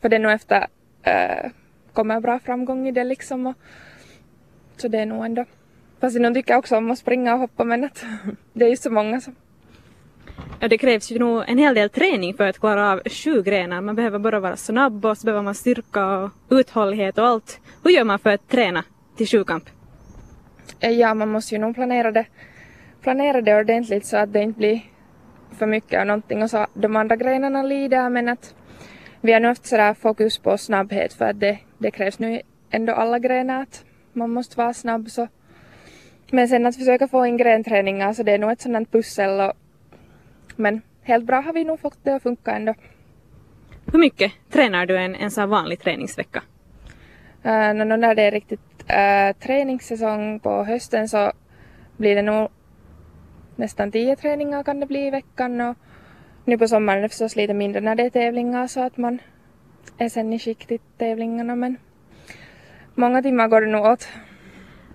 För 0.00 0.08
det 0.08 0.16
är 0.16 0.20
nog 0.20 0.32
efter 0.32 0.66
äh, 1.02 1.50
kommer 1.92 2.20
bra 2.20 2.38
framgång 2.38 2.88
i 2.88 2.92
det 2.92 3.04
liksom. 3.04 3.46
Och, 3.46 3.54
så 4.76 4.88
det 4.88 4.98
är 4.98 5.06
nog 5.06 5.24
ändå. 5.24 5.44
Fast 6.00 6.20
jag 6.20 6.34
tycker 6.34 6.56
också 6.56 6.76
om 6.76 6.90
att 6.90 6.98
springa 6.98 7.34
och 7.34 7.40
hoppa 7.40 7.64
men 7.64 7.84
att 7.84 8.04
det 8.52 8.64
är 8.64 8.68
ju 8.68 8.76
så 8.76 8.90
många 8.90 9.20
som 9.20 9.34
Ja, 10.60 10.68
det 10.68 10.78
krävs 10.78 11.10
ju 11.10 11.18
nog 11.18 11.44
en 11.46 11.58
hel 11.58 11.74
del 11.74 11.90
träning 11.90 12.34
för 12.34 12.46
att 12.48 12.58
klara 12.58 12.92
av 12.92 13.00
sju 13.10 13.42
grenar. 13.42 13.80
Man 13.80 13.96
behöver 13.96 14.18
bara 14.18 14.40
vara 14.40 14.56
snabb 14.56 15.04
och 15.04 15.18
så 15.18 15.24
behöver 15.24 15.42
man 15.42 15.54
styrka 15.54 16.06
och 16.06 16.30
uthållighet 16.48 17.18
och 17.18 17.26
allt. 17.26 17.60
Hur 17.84 17.90
gör 17.90 18.04
man 18.04 18.18
för 18.18 18.30
att 18.30 18.48
träna 18.48 18.84
till 19.20 19.28
sjukamp? 19.28 19.70
Ja, 20.80 21.14
man 21.14 21.28
måste 21.28 21.54
ju 21.54 21.60
nog 21.60 21.74
planera 21.74 22.12
det, 22.12 22.26
planera 23.00 23.40
det 23.40 23.60
ordentligt 23.60 24.06
så 24.06 24.16
att 24.16 24.32
det 24.32 24.42
inte 24.42 24.58
blir 24.58 24.80
för 25.58 25.66
mycket 25.66 26.00
av 26.00 26.06
någonting 26.06 26.42
och 26.42 26.50
så 26.50 26.66
de 26.74 26.96
andra 26.96 27.16
grenarna 27.16 27.62
lider 27.62 28.08
men 28.08 28.28
att 28.28 28.54
vi 29.20 29.32
har 29.32 29.40
nu 29.40 29.48
haft 29.48 29.66
sådär 29.66 29.94
fokus 29.94 30.38
på 30.38 30.58
snabbhet 30.58 31.12
för 31.12 31.24
att 31.24 31.40
det, 31.40 31.58
det 31.78 31.90
krävs 31.90 32.18
nu 32.18 32.40
ändå 32.70 32.92
alla 32.92 33.18
grenar 33.18 33.62
att 33.62 33.84
man 34.12 34.30
måste 34.30 34.56
vara 34.56 34.74
snabb 34.74 35.10
så 35.10 35.28
men 36.30 36.48
sen 36.48 36.66
att 36.66 36.76
försöka 36.76 37.08
få 37.08 37.26
in 37.26 37.36
grenträningar 37.36 38.12
så 38.12 38.22
det 38.22 38.32
är 38.32 38.38
nog 38.38 38.50
ett 38.50 38.60
sådant 38.60 38.92
pussel 38.92 39.40
och 39.40 39.52
men 40.56 40.82
helt 41.02 41.24
bra 41.24 41.40
har 41.40 41.52
vi 41.52 41.64
nog 41.64 41.80
fått 41.80 41.98
det 42.02 42.14
att 42.14 42.22
funka 42.22 42.50
ändå. 42.50 42.74
Hur 43.92 43.98
mycket 43.98 44.32
tränar 44.50 44.86
du 44.86 44.96
en, 44.98 45.14
en 45.14 45.30
sån 45.30 45.48
vanlig 45.48 45.80
träningsvecka? 45.80 46.42
Uh, 47.46 47.74
no, 47.74 47.96
när 47.96 48.14
det 48.14 48.22
är 48.22 48.30
riktigt 48.30 48.69
uh, 48.90 49.32
träningssäsong 49.32 50.40
på 50.40 50.64
hösten 50.64 51.08
så 51.08 51.32
blir 51.96 52.14
det 52.14 52.22
nog 52.22 52.48
nästan 53.56 53.92
tio 53.92 54.16
träningar 54.16 54.62
kan 54.62 54.80
det 54.80 54.86
bli 54.86 55.06
i 55.06 55.10
veckan 55.10 55.60
och 55.60 55.76
nu 56.44 56.58
på 56.58 56.68
sommaren 56.68 56.98
är 56.98 57.02
det 57.02 57.08
förstås 57.08 57.36
lite 57.36 57.54
mindre 57.54 57.80
när 57.80 57.94
det 57.94 58.02
är 58.02 58.10
tävlingar 58.10 58.66
så 58.66 58.80
att 58.80 58.96
man 58.96 59.18
är 59.98 60.08
sen 60.08 60.32
i 60.32 60.38
skick 60.38 60.66
till 60.66 60.78
tävlingarna 60.98 61.56
men 61.56 61.76
många 62.94 63.22
timmar 63.22 63.48
går 63.48 63.60
det 63.60 63.66
nog 63.66 63.86
åt. 63.86 64.08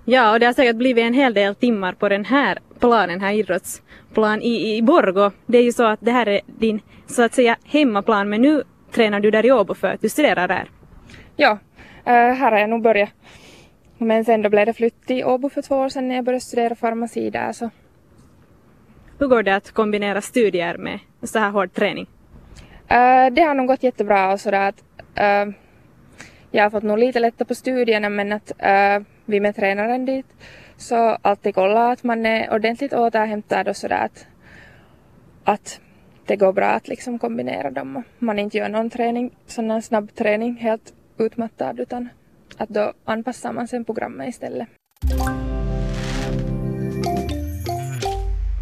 Ja, 0.06 0.34
och 0.34 0.40
det 0.40 0.46
har 0.46 0.54
säkert 0.54 0.76
blivit 0.76 1.04
en 1.04 1.14
hel 1.14 1.34
del 1.34 1.56
timmar 1.56 1.94
på 1.94 2.10
den 2.10 2.26
här 2.26 2.60
planen, 2.80 3.22
här 3.22 3.34
idrottsplan 3.34 4.42
i, 4.42 4.78
i 4.78 4.82
Borgo. 4.82 5.32
Det 5.46 5.58
är 5.58 5.64
ju 5.64 5.72
så 5.72 5.84
att 5.84 6.00
det 6.02 6.12
här 6.12 6.28
är 6.28 6.42
din 6.46 6.82
så 7.08 7.24
att 7.24 7.34
säga 7.34 7.58
hemmaplan 7.66 8.30
men 8.30 8.42
nu 8.42 8.64
tränar 8.92 9.20
du 9.20 9.32
där 9.32 9.46
i 9.46 9.52
Åbo 9.52 9.74
för 9.74 9.88
att 9.88 10.02
du 10.02 10.10
studerar 10.10 10.48
där. 10.48 10.70
Ja, 11.36 11.58
äh, 12.06 12.14
här 12.14 12.52
har 12.52 12.60
jag 12.60 12.70
nog 12.70 12.82
börjat. 12.82 13.10
Men 14.06 14.26
sen 14.26 14.42
då 14.42 14.50
blev 14.50 14.66
det 14.66 14.74
flytt 14.74 15.06
till 15.06 15.26
Åbo 15.26 15.50
för 15.50 15.62
två 15.62 15.76
år 15.76 15.90
sedan 15.90 16.08
när 16.08 16.16
jag 16.16 16.26
började 16.26 16.46
studera 16.46 16.76
farmaci 16.76 17.30
där 17.30 17.52
så. 17.52 17.70
Hur 19.20 19.28
går 19.28 19.44
det 19.44 19.56
att 19.56 19.72
kombinera 19.72 20.22
studier 20.22 20.78
med 20.78 21.00
så 21.24 21.40
här 21.40 21.52
hård 21.52 21.74
träning? 21.74 22.08
Uh, 22.92 23.34
det 23.34 23.42
har 23.42 23.54
nog 23.54 23.68
gått 23.68 23.84
jättebra 23.84 24.34
och 24.34 24.40
sådär 24.40 24.70
att 24.70 24.84
uh, 25.48 25.54
jag 26.52 26.64
har 26.64 26.70
fått 26.70 26.84
nog 26.84 27.00
lite 27.00 27.20
lättare 27.20 27.48
på 27.48 27.56
studierna 27.56 28.10
men 28.10 28.32
att 28.32 28.52
uh, 28.52 29.06
vi 29.26 29.40
med 29.40 29.56
tränaren 29.56 30.06
dit 30.06 30.26
så 30.78 31.18
alltid 31.22 31.56
kolla 31.56 31.92
att 31.92 32.04
man 32.04 32.26
är 32.26 32.54
ordentligt 32.54 32.94
återhämtad 32.94 33.68
och 33.68 33.78
sådär 33.78 34.06
att, 34.06 34.28
att 35.44 35.80
det 36.26 36.36
går 36.36 36.54
bra 36.54 36.68
att 36.68 36.88
liksom 36.88 37.20
kombinera 37.20 37.72
dem 37.72 38.04
man 38.20 38.40
inte 38.40 38.58
gör 38.58 38.70
någon 38.70 38.90
träning, 38.90 39.36
sån 39.48 39.72
här 39.72 39.82
snabb 39.82 40.16
träning 40.16 40.56
helt 40.56 40.94
utmattad 41.18 41.80
utan 41.80 42.10
att 42.58 42.70
då 42.70 42.94
anpassar 43.06 43.54
man 43.54 43.68
sen 43.68 43.86
programmet 43.86 44.30
istället. 44.30 44.68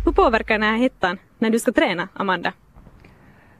Hur 0.06 0.12
påverkar 0.12 0.54
den 0.54 0.64
här 0.64 0.78
hettan 0.78 1.18
när 1.40 1.50
du 1.50 1.60
ska 1.60 1.72
träna, 1.72 2.08
Amanda? 2.14 2.54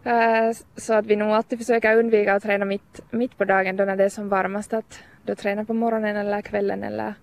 Uh, 0.06 0.54
så 0.76 0.94
att 0.94 1.06
vi 1.06 1.16
nog 1.16 1.30
alltid 1.30 1.60
försöker 1.60 1.98
undvika 1.98 2.36
att 2.36 2.44
träna 2.44 2.66
mitt, 2.66 3.02
mitt 3.12 3.38
på 3.38 3.46
dagen 3.46 3.76
då 3.76 3.86
när 3.86 3.96
det 3.96 4.04
är 4.04 4.10
som 4.10 4.30
varmast. 4.30 4.74
Att 4.74 5.00
då 5.26 5.36
träna 5.36 5.66
på 5.66 5.74
morgonen 5.74 6.16
eller 6.16 6.42
kvällen 6.42 6.84
eller 6.84 7.14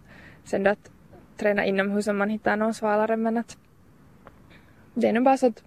sen 0.44 0.62
då 0.62 0.70
att 0.70 0.90
träna 1.36 1.64
inomhus 1.64 2.06
om 2.06 2.18
man 2.18 2.30
hittar 2.30 2.56
någon 2.56 2.74
svalare 2.74 3.16
men 3.16 3.36
att 3.36 3.56
det 4.94 5.08
är 5.08 5.12
nog 5.12 5.24
bara 5.24 5.36
så 5.36 5.46
att 5.46 5.62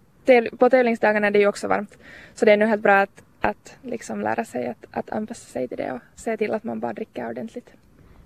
på 0.59 0.69
tävlingsdagarna 0.69 1.27
är 1.27 1.31
det 1.31 1.39
ju 1.39 1.47
också 1.47 1.67
varmt. 1.67 1.97
Så 2.33 2.45
det 2.45 2.51
är 2.51 2.57
nog 2.57 2.69
helt 2.69 2.81
bra 2.81 3.01
att, 3.01 3.23
att 3.43 3.77
liksom 3.81 4.21
lära 4.21 4.45
sig 4.45 4.67
att, 4.67 4.85
att 4.91 5.09
anpassa 5.09 5.45
sig 5.45 5.67
till 5.67 5.77
det 5.77 5.91
och 5.91 6.00
se 6.15 6.38
till 6.38 6.53
att 6.53 6.63
man 6.63 6.79
bara 6.79 6.93
dricker 6.93 7.29
ordentligt. 7.29 7.69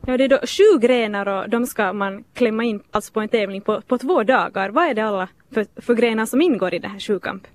Ja, 0.06 0.18
det 0.18 0.24
är 0.24 0.30
då 0.30 0.40
sju 0.40 0.80
grenar 0.88 1.28
och 1.28 1.50
de 1.50 1.66
ska 1.66 1.94
man 1.94 2.24
klämma 2.34 2.64
in 2.64 2.84
alltså 2.92 3.14
på 3.14 3.22
en 3.22 3.30
tävling 3.30 3.62
på, 3.62 3.82
på 3.82 3.98
två 3.98 4.24
dagar. 4.24 4.70
Vad 4.70 4.86
är 4.86 4.94
det 4.94 5.02
alla 5.02 5.30
för, 5.52 5.66
för 5.82 5.96
grenar 5.96 6.26
som 6.26 6.42
ingår 6.42 6.74
i 6.74 6.80
det 6.80 6.88
här 6.88 7.00
sjukamp? 7.00 7.48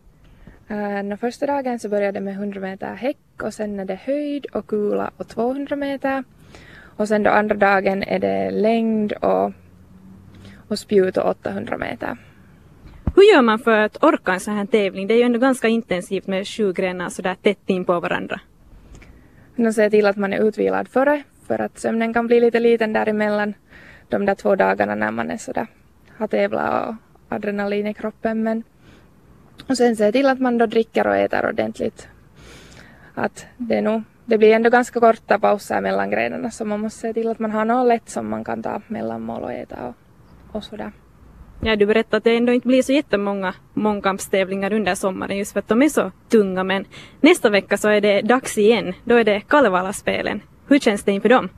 Uh, 0.71 1.17
första 1.17 1.47
dagen 1.47 1.79
så 1.79 1.89
börjar 1.89 2.13
det 2.13 2.21
med 2.21 2.35
100 2.35 2.61
meter 2.61 2.95
häck 2.95 3.43
och 3.43 3.55
sen 3.55 3.81
är 3.81 3.85
det 3.85 4.01
höjd 4.05 4.47
och 4.53 4.67
kula 4.67 5.11
och 5.17 5.29
200 5.29 5.77
meter. 5.77 6.25
Och 6.97 7.09
sen 7.09 7.23
då 7.23 7.31
andra 7.31 7.57
dagen 7.57 8.03
är 8.03 8.19
det 8.19 8.51
längd 8.51 9.13
och, 9.13 9.53
och 10.69 10.79
spjut 10.79 11.17
och 11.17 11.31
800 11.31 11.79
meter. 11.79 12.17
Hur 13.23 13.35
gör 13.35 13.43
man 13.43 13.59
för 13.59 13.79
att 13.79 14.05
orka 14.05 14.33
en 14.33 14.41
sån 14.41 14.55
här 14.55 14.67
tävling? 14.67 15.07
Det 15.07 15.15
är 15.15 15.19
ju 15.19 15.23
ändå 15.23 15.39
ganska 15.39 15.69
intensivt 15.69 16.27
med 16.27 16.49
sju 16.49 16.73
grenar 16.73 17.09
sådär 17.09 17.37
tätt 17.43 17.71
in 17.71 17.85
på 17.85 18.01
varandra. 18.01 18.41
Man 19.57 19.73
ser 19.73 19.91
till 19.91 20.07
att 20.07 20.17
man 20.17 20.33
är 20.33 20.49
utvilad 20.49 20.89
före 20.89 21.23
för 21.47 21.61
att 21.61 21.79
sömnen 21.79 22.15
kan 22.15 22.27
bli 22.27 22.41
lite 22.41 22.61
liten 22.61 22.93
däremellan 22.93 23.55
de 24.09 24.27
där 24.27 24.35
två 24.35 24.57
dagarna 24.57 24.95
när 24.95 25.11
man 25.11 25.31
är 25.31 25.37
sådär 25.37 25.67
har 26.17 26.27
tävlat 26.27 26.89
och 26.89 26.95
adrenalin 27.29 27.87
i 27.87 27.95
kroppen 27.95 28.43
men 28.43 28.63
och 29.69 29.77
sen 29.77 29.97
se 29.97 30.13
till 30.13 30.27
att 30.27 30.41
man 30.41 30.59
då 30.59 30.67
dricker 30.67 31.07
och 31.07 31.17
äter 31.17 31.49
ordentligt. 31.49 32.09
Att 33.15 33.47
det 33.57 33.81
nog 33.81 34.03
det 34.25 34.39
blir 34.39 34.53
ändå 34.53 34.71
ganska 34.71 35.01
korta 35.01 35.39
pauser 35.39 35.81
mellan 35.81 36.11
grenarna 36.11 36.51
så 36.51 36.65
man 36.65 36.81
måste 36.81 37.01
se 37.01 37.13
till 37.13 37.29
att 37.29 37.39
man 37.39 37.51
har 37.51 37.65
något 37.65 37.89
lätt 37.89 38.09
som 38.09 38.31
man 38.31 38.45
kan 38.45 38.63
ta 38.63 38.83
mellanmål 38.87 39.43
och 39.43 39.53
äta 39.53 39.77
och, 39.87 39.95
och 40.57 40.65
sådär. 40.65 40.93
Ja, 41.65 41.77
du 41.77 41.87
berättade 41.87 42.17
att 42.17 42.25
det 42.25 42.37
ändå 42.37 42.53
inte 42.53 42.69
blir 42.69 42.83
så 42.83 42.93
jättemånga 42.93 43.55
mångkampstävlingar 43.75 44.73
under 44.73 44.95
sommaren 44.95 45.39
just 45.39 45.53
för 45.53 45.59
att 45.59 45.69
de 45.69 45.83
är 45.83 45.89
så 45.89 46.11
tunga 46.29 46.65
men 46.65 46.85
nästa 47.21 47.51
vecka 47.51 47.77
så 47.77 47.89
är 47.89 48.01
det 48.01 48.23
dags 48.23 48.59
igen. 48.59 48.95
Då 49.05 49.15
är 49.15 49.25
det 49.25 49.41
Kalevala-spelen. 49.41 50.41
Hur 50.69 50.79
känns 50.79 51.03
det 51.05 51.13
inför 51.13 51.29
dem? 51.29 51.49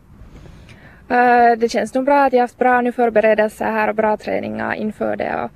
Uh, 1.10 1.58
det 1.58 1.68
känns 1.68 1.94
nog 1.94 2.04
bra 2.04 2.24
att 2.24 2.32
jag 2.32 2.40
haft 2.40 2.58
bra 2.58 2.80
nu 2.80 2.92
förberedelser 2.92 3.64
här 3.64 3.88
och 3.88 3.94
bra 3.94 4.16
träningar 4.16 4.74
inför 4.74 5.16
det 5.16 5.42
och, 5.44 5.50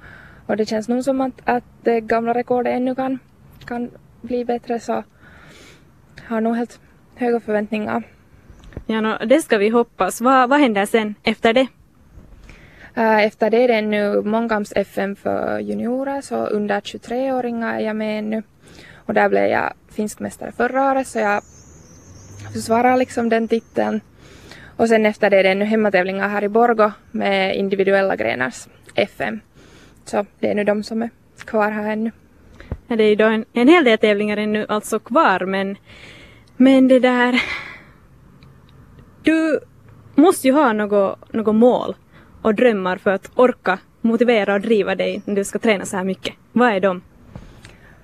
och 0.46 0.56
det 0.56 0.66
känns 0.66 0.88
nog 0.88 1.04
som 1.04 1.20
att, 1.20 1.40
att 1.44 1.64
det 1.82 2.00
gamla 2.00 2.34
rekordet 2.34 2.76
ännu 2.76 2.94
kan, 2.94 3.18
kan 3.66 3.90
bli 4.20 4.44
bättre 4.44 4.80
så 4.80 5.04
har 6.28 6.40
nog 6.40 6.56
helt 6.56 6.80
höga 7.14 7.40
förväntningar. 7.40 8.02
Ja, 8.86 9.00
no, 9.00 9.26
det 9.26 9.42
ska 9.42 9.58
vi 9.58 9.68
hoppas. 9.68 10.20
Vad, 10.20 10.48
vad 10.48 10.60
händer 10.60 10.86
sen 10.86 11.14
efter 11.22 11.52
det? 11.52 11.66
Eh, 12.94 13.24
efter 13.24 13.50
det 13.50 13.64
är 13.64 13.68
det 13.68 13.82
nu 13.82 14.22
mångkamps-FM 14.22 15.16
för 15.16 15.58
juniorer, 15.58 16.20
så 16.20 16.36
under 16.46 16.80
23-åringar 16.80 17.74
är 17.74 17.80
jag 17.80 17.96
med 17.96 18.24
nu. 18.24 18.42
Och 18.96 19.14
där 19.14 19.28
blev 19.28 19.46
jag 19.46 19.72
finsk 19.90 20.20
mästare 20.20 20.52
förra 20.52 20.90
året, 20.90 21.06
så 21.06 21.18
jag 21.18 21.42
försvarar 22.52 22.96
liksom 22.96 23.28
den 23.28 23.48
titeln. 23.48 24.00
Och 24.76 24.88
sen 24.88 25.06
efter 25.06 25.30
det 25.30 25.36
är 25.36 25.42
det 25.42 25.54
nu 25.54 25.64
hemmatävlingar 25.64 26.28
här 26.28 26.44
i 26.44 26.48
Borgo 26.48 26.90
med 27.10 27.56
individuella 27.56 28.16
grenars 28.16 28.68
FM. 28.94 29.40
Så 30.04 30.26
det 30.40 30.50
är 30.50 30.54
nu 30.54 30.64
de 30.64 30.82
som 30.82 31.02
är 31.02 31.10
kvar 31.44 31.70
här 31.70 31.92
ännu. 31.92 32.10
Ja, 32.88 32.96
det 32.96 33.04
är 33.04 33.08
ju 33.08 33.16
då 33.16 33.24
en, 33.24 33.44
en 33.52 33.68
hel 33.68 33.84
del 33.84 33.98
tävlingar 33.98 34.36
ännu 34.36 34.66
alltså 34.68 34.98
kvar 34.98 35.40
men 35.44 35.76
men 36.60 36.88
det 36.88 36.98
där... 36.98 37.42
Du 39.22 39.60
måste 40.14 40.48
ju 40.48 40.54
ha 40.54 40.72
något, 40.72 41.32
något 41.32 41.54
mål 41.54 41.94
och 42.48 42.54
drömmar 42.54 42.96
för 42.96 43.10
att 43.10 43.30
orka 43.34 43.78
motivera 44.00 44.54
och 44.54 44.60
driva 44.60 44.94
dig 44.94 45.22
när 45.24 45.34
du 45.34 45.44
ska 45.44 45.58
träna 45.58 45.84
så 45.84 45.96
här 45.96 46.04
mycket. 46.04 46.34
Vad 46.52 46.72
är 46.72 46.80
de? 46.80 47.02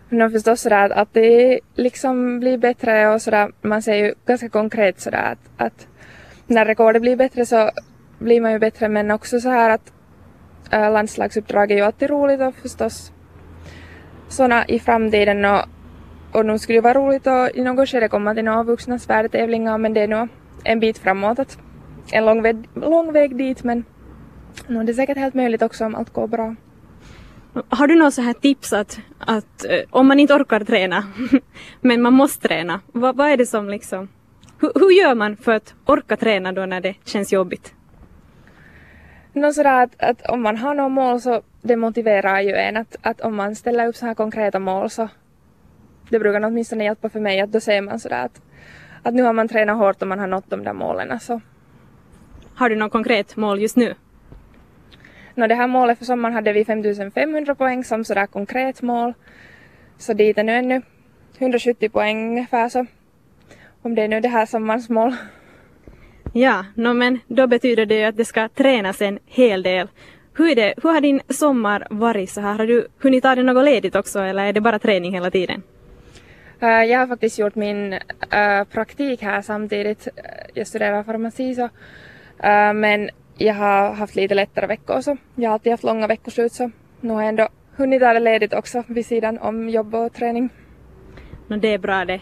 No, 0.09 0.31
förstås 0.31 0.61
sådär 0.61 0.91
att 0.91 1.09
det 1.13 1.61
liksom 1.75 2.41
blir 2.41 2.59
bättre 2.59 3.09
och 3.09 3.23
sådär. 3.23 3.53
Man 3.63 3.83
ser 3.83 3.95
ju 3.95 4.15
ganska 4.27 4.49
konkret 4.49 5.01
sådär 5.01 5.33
att, 5.33 5.67
att 5.67 5.89
när 6.47 6.65
rekordet 6.65 7.03
blir 7.03 7.17
bättre 7.17 7.47
så 7.47 7.71
blir 8.19 8.41
man 8.41 8.53
ju 8.53 8.59
bättre 8.59 8.89
men 8.89 9.11
också 9.11 9.41
så 9.41 9.49
här 9.49 9.71
att 9.71 9.93
äh, 10.71 10.93
landslagsuppdrag 10.93 11.71
är 11.71 11.77
ju 11.77 11.83
alltid 11.83 12.11
roligt 12.11 12.41
och 12.41 12.55
förstås 12.55 13.13
sådana 14.29 14.67
i 14.67 14.79
framtiden 14.79 15.45
och 15.45 15.65
och 16.33 16.47
nu 16.47 16.59
skulle 16.59 16.77
det 16.79 16.83
vara 16.83 16.95
roligt 16.95 17.27
att 17.27 17.57
i 17.57 17.63
något 17.63 17.89
skede 17.89 18.09
komma 18.09 18.35
till 18.35 18.45
några 18.45 18.63
vuxnas 18.63 19.11
värdetävlingar 19.11 19.79
men 19.79 19.95
det 19.95 20.01
är 20.01 20.09
nog 20.09 20.29
en 20.65 20.81
bit 20.81 20.99
framåt. 20.99 21.39
Att 21.39 21.59
en 22.13 22.25
lång 22.25 22.43
väg, 22.43 22.69
lång 22.75 23.13
väg 23.13 23.37
dit 23.37 23.65
men 23.65 23.85
är 24.69 24.85
det 24.85 24.95
säkert 24.95 25.19
helt 25.19 25.35
möjligt 25.35 25.63
också 25.63 25.85
om 25.85 25.95
allt 25.95 26.13
går 26.13 26.27
bra. 26.27 26.55
Har 27.69 27.87
du 27.87 27.95
något 27.95 28.15
så 28.15 28.23
här 28.23 28.33
tips 28.33 28.73
att, 28.73 28.99
att 29.19 29.65
uh, 29.71 29.81
om 29.91 30.07
man 30.07 30.21
inte 30.21 30.35
orkar 30.35 30.61
träna 30.61 31.05
men 31.81 32.03
man 32.03 32.13
måste 32.13 32.49
träna, 32.49 32.81
vad, 32.93 33.17
vad 33.17 33.29
är 33.31 33.37
det 33.37 33.47
som 33.47 33.69
liksom 33.69 34.09
hur, 34.61 34.73
hur, 34.75 34.91
gör 34.91 35.15
man 35.15 35.37
för 35.37 35.53
att 35.53 35.75
orka 35.85 36.17
träna 36.17 36.53
då 36.53 36.67
när 36.67 36.81
det 36.81 36.95
känns 37.05 37.33
jobbigt? 37.33 37.75
Nå 39.33 39.53
sådär 39.53 39.83
att, 39.83 40.03
att 40.03 40.27
om 40.27 40.43
man 40.43 40.57
har 40.57 40.75
något 40.75 40.93
mål 40.93 41.21
så 41.21 41.43
det 41.63 41.77
motiverar 41.77 42.41
ju 42.41 42.55
en 42.55 42.77
att, 42.77 42.97
att 43.03 43.21
om 43.21 43.37
man 43.37 43.57
ställer 43.57 43.89
upp 43.89 43.97
så 43.97 44.07
här 44.07 44.15
konkreta 44.15 44.59
mål 44.59 44.91
så 44.91 45.09
det 46.09 46.19
brukar 46.19 46.45
åtminstone 46.45 46.85
hjälpa 46.85 47.09
för 47.09 47.21
mig 47.21 47.41
att 47.41 47.53
då 47.53 47.61
ser 47.61 47.81
man 47.81 48.01
sådär 48.01 48.25
att, 48.25 48.43
att 49.03 49.15
nu 49.15 49.23
har 49.23 49.33
man 49.33 49.49
tränat 49.49 49.77
hårt 49.77 50.03
och 50.03 50.09
man 50.09 50.19
har 50.19 50.27
nått 50.27 50.51
de 50.51 50.65
där 50.65 50.73
målen 50.73 51.21
så. 51.21 51.41
Har 52.55 52.69
du 52.69 52.77
något 52.77 52.93
konkret 52.93 53.37
mål 53.37 53.61
just 53.61 53.77
nu? 53.77 53.95
Nå 55.35 55.47
det 55.47 55.55
här 55.55 55.67
målet 55.67 55.99
för 55.99 56.05
sommaren 56.05 56.35
hade 56.35 56.53
vi 56.53 56.65
5500 56.65 57.55
poäng 57.55 57.85
som 57.85 58.05
sådär 58.05 58.27
konkret 58.27 58.83
mål. 58.83 59.15
Så 59.99 60.13
dit 60.13 60.39
är 60.39 60.45
nu 60.45 60.53
ännu 60.53 60.83
170 61.39 61.89
poäng 61.89 62.29
ungefär 62.29 62.69
så. 62.69 62.87
Om 63.83 63.95
det 63.95 64.03
är 64.03 64.09
nu 64.09 64.21
det 64.21 64.29
här 64.29 64.47
sommarens 64.47 64.89
mål. 64.89 65.15
Ja, 66.33 66.65
no, 66.75 66.93
men 66.93 67.19
då 67.27 67.47
betyder 67.47 67.87
det 67.87 67.99
ju 67.99 68.05
att 68.05 68.17
det 68.17 68.25
ska 68.25 68.49
tränas 68.49 69.03
en 69.03 69.19
hel 69.27 69.63
del. 69.63 69.89
Hur, 70.37 70.51
är 70.51 70.55
det, 70.55 70.75
hur 70.83 70.93
har 70.93 71.01
din 71.01 71.21
sommar 71.29 71.87
varit 71.91 72.31
så 72.31 72.41
här? 72.41 72.55
Har 72.55 72.67
du 72.67 72.87
hunnit 72.99 73.23
ta 73.23 73.35
dig 73.35 73.45
något 73.45 73.65
ledigt 73.65 73.97
också 73.97 74.21
eller 74.21 74.45
är 74.45 74.53
det 74.53 74.61
bara 74.61 74.79
träning 74.79 75.13
hela 75.13 75.31
tiden? 75.31 75.63
Uh, 76.63 76.85
jag 76.85 76.99
har 76.99 77.07
faktiskt 77.07 77.39
gjort 77.39 77.55
min 77.55 77.93
uh, 77.93 78.65
praktik 78.73 79.23
här 79.23 79.43
samtidigt. 79.43 80.09
Jag 80.55 80.67
studerar 80.67 81.03
farmaci 81.03 81.55
så. 81.55 81.69
Men 82.75 83.11
jag 83.39 83.55
har 83.55 83.93
haft 83.93 84.17
lite 84.17 84.35
lättare 84.35 84.67
veckor 84.67 85.01
så. 85.01 85.17
Jag 85.35 85.51
har 85.51 85.55
alltid 85.55 85.73
haft 85.73 85.85
långa 85.85 86.07
veckoslut 86.07 86.53
så 86.53 86.71
nu 87.01 87.13
har 87.13 87.21
jag 87.21 87.29
ändå 87.29 87.49
hunnit 87.77 88.01
ta 88.01 88.13
det 88.13 88.21
ledigt 88.21 88.55
också 88.55 88.83
vid 88.87 89.07
sidan 89.07 89.39
om 89.39 89.69
jobb 89.69 89.95
och 89.95 90.13
träning. 90.13 90.49
No, 91.49 91.57
det 91.57 91.69
är 91.69 91.79
bra 91.79 92.05
det. 92.05 92.21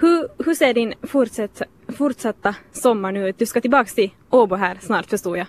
Hur, 0.00 0.44
hur 0.44 0.54
ser 0.54 0.74
din 0.74 0.94
fortsatt, 1.02 1.62
fortsatta 1.88 2.54
sommar 2.72 3.12
nu 3.12 3.28
ut? 3.28 3.38
Du 3.38 3.46
ska 3.46 3.60
tillbaka 3.60 3.90
till 3.94 4.10
Åbo 4.30 4.54
här 4.54 4.78
snart 4.80 5.06
förstod 5.06 5.38
jag. 5.38 5.46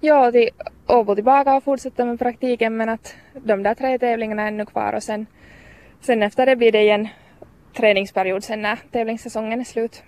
Ja, 0.00 0.32
till 0.32 0.50
Åbo 0.86 1.14
tillbaka 1.14 1.54
och 1.54 1.64
fortsätta 1.64 2.04
med 2.04 2.18
praktiken 2.18 2.76
men 2.76 2.88
att 2.88 3.14
de 3.44 3.62
där 3.62 3.74
tre 3.74 3.98
tävlingarna 3.98 4.42
är 4.42 4.48
ännu 4.48 4.66
kvar 4.66 4.92
och 4.92 5.02
sen, 5.02 5.26
sen 6.00 6.22
efter 6.22 6.46
det 6.46 6.56
blir 6.56 6.72
det 6.72 6.82
igen 6.82 7.08
träningsperiod 7.76 8.44
sen 8.44 8.62
när 8.62 8.78
tävlingssäsongen 8.92 9.60
är 9.60 9.64
slut. 9.64 10.02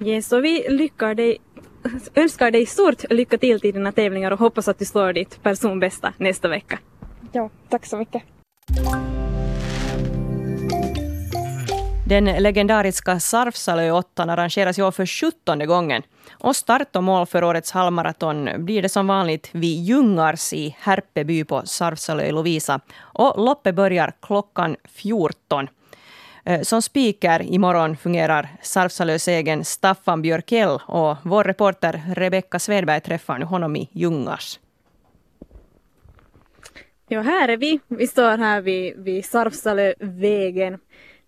Yes, 0.00 0.28
så 0.28 0.40
vi 0.40 0.66
lyckar 0.68 1.14
dig, 1.14 1.38
önskar 2.14 2.50
dig 2.50 2.66
stort 2.66 3.10
lycka 3.10 3.38
till 3.38 3.60
till 3.60 3.72
dina 3.72 3.92
tävlingar 3.92 4.30
och 4.30 4.38
hoppas 4.38 4.68
att 4.68 4.78
du 4.78 4.84
slår 4.84 5.12
ditt 5.12 5.42
personbästa 5.42 6.12
nästa 6.16 6.48
vecka. 6.48 6.78
Ja, 7.32 7.50
tack 7.68 7.86
så 7.86 7.96
mycket. 7.96 8.22
Den 12.12 12.24
legendariska 12.24 13.20
Sarfsalöottan 13.20 14.30
arrangeras 14.30 14.78
i 14.78 14.82
år 14.82 14.90
för 14.90 15.06
sjuttonde 15.06 15.66
gången. 15.66 16.02
Och 16.32 16.56
start 16.56 16.96
och 16.96 17.02
mål 17.02 17.26
för 17.26 17.44
årets 17.44 17.72
halvmaraton 17.72 18.48
blir 18.56 18.82
det 18.82 18.88
som 18.88 19.06
vanligt 19.06 19.48
vid 19.52 19.84
Ljungars 19.84 20.52
i 20.52 20.76
Härpeby 20.80 21.44
på 21.44 21.62
Sarfsalö 21.64 22.24
i 22.24 22.32
Lovisa. 22.32 22.80
Och 23.00 23.44
loppet 23.44 23.74
börjar 23.74 24.12
klockan 24.20 24.76
14. 24.84 25.68
Eh, 26.44 26.60
som 26.60 26.82
speaker 26.82 27.42
imorgon 27.42 27.96
fungerar 27.96 28.48
Sarfsalös 28.62 29.28
egen 29.28 29.64
Staffan 29.64 30.22
Björkell 30.22 30.78
och 30.86 31.16
vår 31.22 31.44
reporter 31.44 32.02
Rebecka 32.14 32.58
Svedberg 32.58 33.00
träffar 33.00 33.38
nu 33.38 33.44
honom 33.44 33.76
i 33.76 33.88
Ljungars. 33.92 34.60
Ja, 37.08 37.20
här 37.20 37.48
är 37.48 37.56
vi. 37.56 37.80
Vi 37.88 38.06
står 38.06 38.38
här 38.38 38.60
vid, 38.60 38.96
vid 38.96 39.24
Sarfsalövägen. 39.24 40.78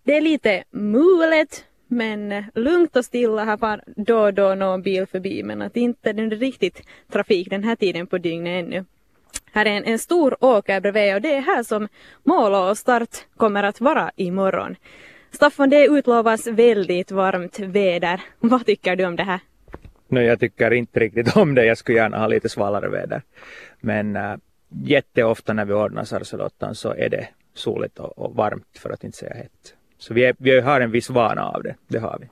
Det 0.03 0.17
är 0.17 0.21
lite 0.21 0.63
mulet, 0.71 1.65
men 1.87 2.43
lugnt 2.55 2.95
och 2.95 3.05
stilla. 3.05 3.43
Här 3.43 3.57
far 3.57 3.83
då 3.85 4.19
och 4.19 4.33
då 4.33 4.55
någon 4.55 4.81
bil 4.81 5.07
förbi, 5.07 5.43
men 5.43 5.61
att 5.61 5.77
inte 5.77 6.09
är 6.09 6.29
riktigt 6.29 6.81
trafik 7.11 7.49
den 7.49 7.63
här 7.63 7.75
tiden 7.75 8.07
på 8.07 8.17
dygnet 8.17 8.65
ännu. 8.65 8.85
Här 9.51 9.65
är 9.65 9.69
en, 9.69 9.83
en 9.83 9.99
stor 9.99 10.43
åker 10.43 10.81
bredvid 10.81 11.15
och 11.15 11.21
det 11.21 11.33
är 11.33 11.41
här 11.41 11.63
som 11.63 11.87
mål 12.23 12.53
och 12.53 12.77
start 12.77 13.09
kommer 13.37 13.63
att 13.63 13.81
vara 13.81 14.11
imorgon. 14.15 14.75
Staffan, 15.35 15.69
det 15.69 15.85
utlovas 15.85 16.47
väldigt 16.47 17.11
varmt 17.11 17.59
väder. 17.59 18.21
Vad 18.39 18.65
tycker 18.65 18.95
du 18.95 19.05
om 19.05 19.15
det 19.15 19.23
här? 19.23 19.39
No, 20.07 20.19
jag 20.19 20.39
tycker 20.39 20.73
inte 20.73 20.99
riktigt 20.99 21.37
om 21.37 21.55
det. 21.55 21.65
Jag 21.65 21.77
skulle 21.77 21.97
gärna 21.97 22.17
ha 22.17 22.27
lite 22.27 22.49
svalare 22.49 22.89
väder. 22.89 23.21
Men 23.81 24.15
äh, 24.15 24.35
jätteofta 24.69 25.53
när 25.53 25.65
vi 25.65 25.73
ordnar 25.73 26.03
Sarselottan 26.03 26.75
så 26.75 26.93
är 26.93 27.09
det 27.09 27.27
soligt 27.53 27.99
och, 27.99 28.17
och, 28.17 28.35
varmt 28.35 28.77
för 28.77 28.89
att 28.89 29.03
inte 29.03 29.17
säga 29.17 29.33
hett. 29.33 29.73
Så 29.97 30.13
vi, 30.13 30.25
är, 30.25 30.35
vi 30.37 30.59
har 30.59 30.81
en 30.81 30.91
viss 30.91 31.09
vana 31.09 31.45
av 31.45 31.63
det, 31.63 31.75
det 31.87 31.99
har 31.99 32.17
vi. 32.21 32.27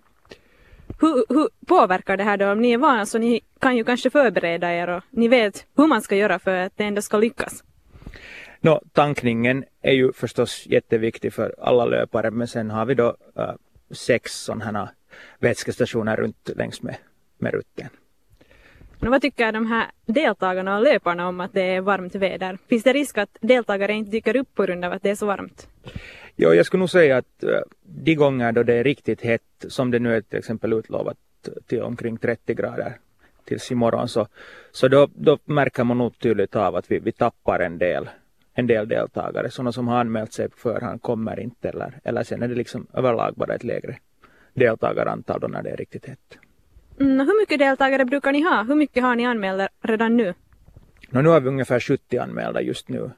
Hur, 1.01 1.25
hur, 1.29 1.49
påverkar 1.67 2.17
det 2.17 2.23
här 2.23 2.37
då? 2.37 2.51
Om 2.51 2.61
ni 2.61 2.71
är 2.71 2.77
vana 2.77 3.05
så 3.05 3.17
ni 3.17 3.41
kan 3.59 3.77
ju 3.77 3.83
kanske 3.83 4.09
förbereda 4.09 4.73
er 4.73 4.89
och 4.89 5.03
ni 5.09 5.27
vet 5.27 5.65
hur 5.77 5.87
man 5.87 6.01
ska 6.01 6.15
göra 6.15 6.39
för 6.39 6.55
att 6.55 6.77
det 6.77 6.83
ändå 6.83 7.01
ska 7.01 7.17
lyckas. 7.17 7.63
No, 8.65 8.81
tankningen 8.91 9.63
är 9.81 9.91
ju 9.91 10.13
förstås 10.13 10.67
jätteviktig 10.67 11.33
för 11.33 11.55
alla 11.59 11.85
löpare 11.85 12.31
men 12.31 12.47
sen 12.47 12.71
har 12.71 12.85
vi 12.85 12.93
då 12.93 13.15
uh, 13.39 13.51
sex 13.91 14.31
sådana 14.31 14.65
här 14.65 14.89
vätskestationer 15.39 16.15
runt 16.15 16.49
längs 16.55 16.81
med, 16.81 16.95
med 17.37 17.53
rutten. 17.53 17.87
No, 18.99 19.09
vad 19.09 19.21
tycker 19.21 19.51
de 19.51 19.65
här 19.65 19.91
deltagarna 20.05 20.77
och 20.77 20.83
löparna 20.83 21.27
om 21.27 21.39
att 21.39 21.53
det 21.53 21.61
är 21.61 21.81
varmt 21.81 22.15
väder? 22.15 22.57
Finns 22.69 22.83
det 22.83 22.93
risk 22.93 23.17
att 23.17 23.37
deltagare 23.41 23.93
inte 23.93 24.11
dyker 24.11 24.35
upp 24.35 24.55
på 24.55 24.63
grund 24.63 24.85
av 24.85 24.91
att 24.91 25.03
det 25.03 25.09
är 25.09 25.15
så 25.15 25.25
varmt? 25.25 25.67
Jo, 26.35 26.53
jag 26.53 26.65
skulle 26.65 26.79
nog 26.79 26.89
säga 26.89 27.17
att 27.17 27.43
uh, 27.43 27.59
de 27.83 28.15
gånger 28.15 28.51
då 28.51 28.63
det 28.63 28.73
är 28.73 28.83
riktigt 28.83 29.21
hett, 29.21 29.65
som 29.67 29.91
det 29.91 29.99
nu 29.99 30.15
är 30.15 30.21
till 30.21 30.39
exempel 30.39 30.73
utlovat 30.73 31.17
till 31.67 31.81
omkring 31.81 32.17
30 32.17 32.53
grader 32.53 32.97
tills 33.45 33.71
imorgon, 33.71 34.07
så, 34.07 34.27
så 34.71 34.87
då, 34.87 35.07
då 35.15 35.37
märker 35.45 35.83
man 35.83 35.97
nog 35.97 36.19
tydligt 36.19 36.55
av 36.55 36.75
att 36.75 36.91
vi, 36.91 36.99
vi 36.99 37.11
tappar 37.11 37.59
en 37.59 37.77
del 37.77 38.09
en 38.53 38.67
del 38.67 38.87
deltagare. 38.87 39.51
Sådana 39.51 39.71
som 39.71 39.87
har 39.87 39.99
anmält 39.99 40.33
sig 40.33 40.49
på 40.49 40.57
förhand 40.57 41.01
kommer 41.01 41.39
inte 41.39 41.69
eller, 41.69 41.99
eller 42.03 42.23
sen 42.23 42.43
är 42.43 42.47
det 42.47 42.55
liksom 42.55 42.87
överlag 42.93 43.33
bara 43.35 43.55
ett 43.55 43.63
lägre 43.63 43.97
deltagarantal 44.53 45.39
då 45.39 45.47
när 45.47 45.63
det 45.63 45.69
är 45.69 45.77
riktigt 45.77 46.05
hett. 46.05 46.37
Mm, 46.99 47.19
hur 47.19 47.41
mycket 47.41 47.59
deltagare 47.59 48.05
brukar 48.05 48.31
ni 48.31 48.41
ha? 48.41 48.63
Hur 48.63 48.75
mycket 48.75 49.03
har 49.03 49.15
ni 49.15 49.25
anmälda 49.25 49.69
redan 49.81 50.17
nu? 50.17 50.33
No, 51.09 51.21
nu 51.21 51.29
har 51.29 51.41
vi 51.41 51.49
ungefär 51.49 51.79
70 51.79 52.17
anmälda 52.17 52.61
just 52.61 52.89
nu 52.89 53.11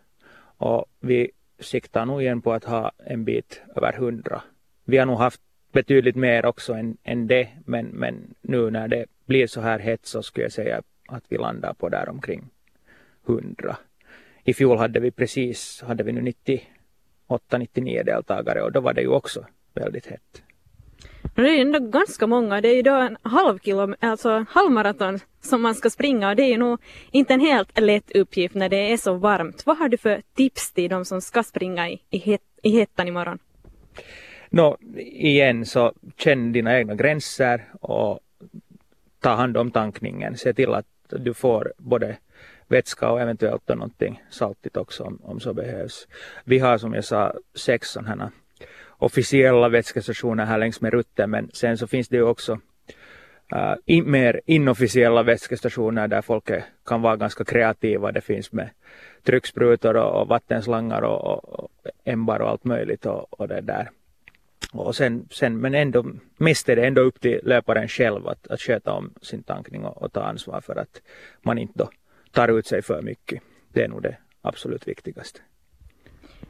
och 0.57 0.85
vi 0.99 1.31
siktar 1.59 2.05
nog 2.05 2.21
igen 2.21 2.41
på 2.41 2.53
att 2.53 2.63
ha 2.63 2.91
en 2.97 3.23
bit 3.23 3.61
över 3.75 3.93
100. 3.93 4.41
Vi 4.85 4.97
har 4.97 5.05
nog 5.05 5.17
haft 5.17 5.41
betydligt 5.71 6.15
mer 6.15 6.45
också 6.45 6.73
än, 6.73 6.97
än 7.03 7.27
det 7.27 7.49
men, 7.65 7.85
men 7.85 8.33
nu 8.41 8.71
när 8.71 8.87
det 8.87 9.05
blir 9.25 9.47
så 9.47 9.61
här 9.61 9.79
hett 9.79 10.05
så 10.05 10.23
skulle 10.23 10.45
jag 10.45 10.51
säga 10.51 10.81
att 11.07 11.23
vi 11.29 11.37
landar 11.37 11.73
på 11.73 11.89
där 11.89 12.09
omkring 12.09 12.49
100 13.27 13.77
i 14.45 14.53
fjol 14.53 14.77
hade 14.77 14.99
vi 14.99 15.11
precis, 15.11 15.83
hade 15.87 16.03
vi 16.03 16.11
nu 16.11 16.33
98-99 17.29 18.03
deltagare 18.03 18.61
och 18.61 18.71
då 18.71 18.79
var 18.79 18.93
det 18.93 19.01
ju 19.01 19.07
också 19.07 19.45
väldigt 19.73 20.05
hett. 20.05 20.41
Det 21.35 21.41
är 21.41 21.55
ju 21.55 21.61
ändå 21.61 21.79
ganska 21.79 22.27
många. 22.27 22.61
Det 22.61 22.67
är 22.67 22.75
ju 22.75 22.81
då 22.81 22.95
en 22.95 23.17
halv 23.21 23.59
kilo, 23.59 23.95
alltså 23.99 24.45
halvmaraton 24.49 25.19
som 25.41 25.61
man 25.61 25.75
ska 25.75 25.89
springa 25.89 26.29
och 26.29 26.35
det 26.35 26.43
är 26.43 26.49
ju 26.49 26.57
nog 26.57 26.79
inte 27.11 27.33
en 27.33 27.39
helt 27.39 27.79
lätt 27.79 28.15
uppgift 28.15 28.55
när 28.55 28.69
det 28.69 28.93
är 28.93 28.97
så 28.97 29.13
varmt. 29.13 29.65
Vad 29.65 29.77
har 29.77 29.89
du 29.89 29.97
för 29.97 30.21
tips 30.35 30.71
till 30.71 30.89
de 30.89 31.05
som 31.05 31.21
ska 31.21 31.43
springa 31.43 31.89
i, 31.89 32.01
i, 32.09 32.17
het, 32.17 32.41
i 32.63 32.69
hettan 32.69 33.07
imorgon? 33.07 33.39
Nå, 34.49 34.77
igen 35.05 35.65
så 35.65 35.93
känn 36.17 36.51
dina 36.51 36.77
egna 36.77 36.95
gränser 36.95 37.65
och 37.81 38.19
ta 39.19 39.29
hand 39.29 39.57
om 39.57 39.71
tankningen. 39.71 40.37
Se 40.37 40.53
till 40.53 40.73
att 40.73 40.85
du 41.09 41.33
får 41.33 41.73
både 41.77 42.17
vätska 42.67 43.09
och 43.09 43.21
eventuellt 43.21 43.67
någonting 43.67 44.23
saltigt 44.29 44.77
också 44.77 45.03
om, 45.03 45.19
om 45.23 45.39
så 45.39 45.53
behövs. 45.53 46.07
Vi 46.43 46.59
har 46.59 46.77
som 46.77 46.93
jag 46.93 47.03
sa 47.03 47.33
sex 47.55 47.89
sådana 47.89 48.31
officiella 48.97 49.69
vätskestationer 49.69 50.45
här 50.45 50.57
längs 50.57 50.81
med 50.81 50.93
rutten 50.93 51.29
men 51.29 51.49
sen 51.53 51.77
så 51.77 51.87
finns 51.87 52.07
det 52.07 52.17
ju 52.17 52.23
också 52.23 52.59
äh, 53.51 53.57
uh, 53.57 53.75
in, 53.85 54.11
mer 54.11 54.41
inofficiella 54.45 55.23
vätskestationer 55.23 56.07
där 56.07 56.21
folk 56.21 56.49
är, 56.49 56.65
kan 56.85 57.01
vara 57.01 57.15
ganska 57.15 57.43
kreativa. 57.43 58.11
Det 58.11 58.21
finns 58.21 58.51
med 58.51 58.69
trycksprutor 59.23 59.95
och, 59.95 60.21
och 60.21 60.27
vattenslangar 60.27 61.01
och, 61.01 61.25
och, 61.25 61.59
och 61.59 61.71
ämbar 62.03 62.39
och 62.39 62.49
allt 62.49 62.63
möjligt 62.63 63.05
och, 63.05 63.39
och 63.39 63.47
det 63.47 63.61
där. 63.61 63.89
Och 64.73 64.95
sen, 64.95 65.27
sen, 65.31 65.57
men 65.57 65.75
ändå, 65.75 66.05
mest 66.37 66.69
är 66.69 66.75
det 66.75 66.87
ändå 66.87 67.01
upp 67.01 67.21
till 67.21 67.39
löparen 67.43 67.87
själv 67.87 68.27
att, 68.27 68.47
att 68.47 68.61
sköta 68.61 68.93
om 68.93 69.13
sin 69.21 69.43
tankning 69.43 69.85
och, 69.85 70.03
och 70.03 70.13
ta 70.13 70.23
ansvar 70.23 70.61
för 70.61 70.75
att 70.75 71.01
man 71.41 71.57
inte 71.57 71.73
då 71.79 71.89
tar 72.35 72.47
ut 72.47 72.67
sig 72.67 72.81
för 72.81 73.01
mycket. 73.01 73.41
Det 73.73 73.83
är 73.83 73.87
nog 73.87 74.01
det 74.01 74.17
absolut 74.41 74.87
viktigaste. 74.87 75.39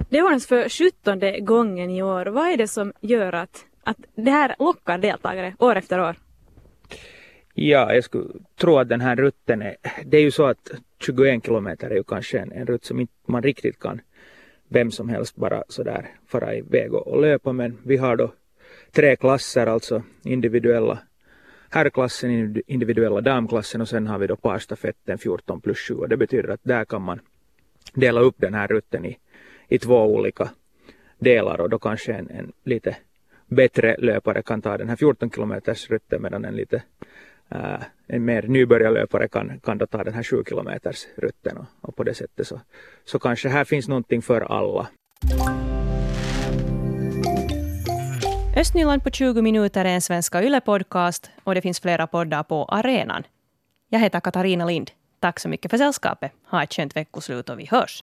Det 0.10 0.22
ordnas 0.22 0.48
för 0.48 0.70
sjuttonde 0.70 1.40
gången 1.40 1.90
i 1.90 2.04
år. 2.04 2.26
Vad 2.26 2.48
är 2.48 2.58
det 2.58 2.68
som 2.68 2.94
gör 3.02 3.34
att, 3.34 3.66
att 3.84 3.98
det 4.16 4.32
här 4.32 4.56
lockar 4.60 4.98
deltagare 4.98 5.56
år 5.60 5.76
efter 5.76 6.00
år? 6.00 6.16
Ja, 7.54 7.94
jag 7.94 8.04
skulle 8.04 8.30
tro 8.56 8.78
att 8.78 8.90
den 8.90 9.02
här 9.02 9.16
rutten 9.16 9.62
är, 9.62 9.76
det 10.06 10.18
är 10.18 10.22
ju 10.22 10.32
så 10.32 10.46
att 10.46 10.72
21 11.00 11.46
kilometer 11.46 11.90
är 11.90 11.96
ju 11.96 12.04
kanske 12.04 12.40
en, 12.40 12.52
en 12.52 12.66
rutt 12.66 12.86
som 12.86 13.00
inte 13.00 13.14
man 13.28 13.44
riktigt 13.44 13.80
kan 13.80 14.02
vem 14.70 14.92
som 14.92 15.10
helst 15.10 15.36
bara 15.36 15.64
sådär 15.68 16.10
fara 16.28 16.56
iväg 16.56 16.94
och, 16.94 17.08
och 17.08 17.22
löpa 17.22 17.54
men 17.54 17.78
vi 17.84 17.98
har 17.98 18.16
då 18.16 18.34
tre 18.92 19.16
klasser, 19.16 19.68
alltså 19.68 20.04
individuella 20.24 21.00
herrklassen, 21.76 22.62
individuella 22.68 23.22
damklassen 23.22 23.82
och 23.82 23.90
sen 23.90 24.08
har 24.08 24.20
vi 24.20 24.28
då 24.28 24.36
parstafetten 24.36 25.18
14 25.18 25.62
plus 25.62 25.78
7 25.80 25.94
och 25.94 26.10
det 26.10 26.18
betyder 26.18 26.50
att 26.50 26.60
där 26.64 26.86
kan 26.86 27.02
man 27.02 27.20
dela 27.94 28.22
upp 28.22 28.36
den 28.38 28.54
här 28.54 28.68
rutten 28.68 29.06
i, 29.06 29.18
i 29.68 29.78
två 29.80 30.06
olika 30.06 30.50
delar 31.20 31.62
och 31.62 31.70
då 31.70 31.80
kanske 31.80 32.14
en, 32.14 32.30
en 32.30 32.52
lite 32.64 32.98
bättre 33.48 33.96
löpare 33.98 34.42
kan 34.42 34.62
ta 34.62 34.78
den 34.78 34.90
här 34.90 34.96
14 34.96 35.32
kilometers 35.32 35.90
rutten 35.90 36.22
medan 36.22 36.46
en 36.46 36.56
lite 36.56 36.84
äh, 37.50 37.82
en 38.08 38.26
mer 38.26 38.48
nybörjarlöpare 38.48 39.28
kan, 39.28 39.60
kan 39.60 39.78
då 39.78 39.86
ta 39.86 40.04
den 40.04 40.14
här 40.14 40.24
7 40.24 40.44
kilometers 40.50 41.08
rutten 41.16 41.58
och, 41.58 41.66
och, 41.82 41.96
på 41.96 42.04
det 42.04 42.14
sättet 42.14 42.48
så, 42.48 42.62
så 43.06 43.20
kanske 43.20 43.50
här 43.50 43.64
finns 43.64 43.88
någonting 43.88 44.22
för 44.22 44.42
alla. 44.42 44.88
Östnyland 48.58 49.04
på 49.04 49.10
20 49.10 49.42
minuter 49.42 49.86
är 49.86 49.90
en 49.90 50.02
Svenska 50.02 50.42
Yle-podcast 50.42 51.30
och 51.44 51.56
det 51.56 51.62
finns 51.62 51.80
flera 51.80 52.08
poddar 52.08 52.44
på 52.44 52.66
arenan. 52.66 53.24
Jag 53.90 54.00
heter 54.00 54.20
Katarina 54.20 54.66
Lind. 54.66 54.92
Tack 55.20 55.40
så 55.40 55.50
mycket 55.50 55.72
för 55.72 55.78
sällskapet. 55.78 56.32
Ha 56.52 56.64
ett 56.64 56.74
skönt 56.74 56.96
veckoslut 56.96 57.50
och 57.50 57.60
vi 57.60 57.66
hörs. 57.66 57.94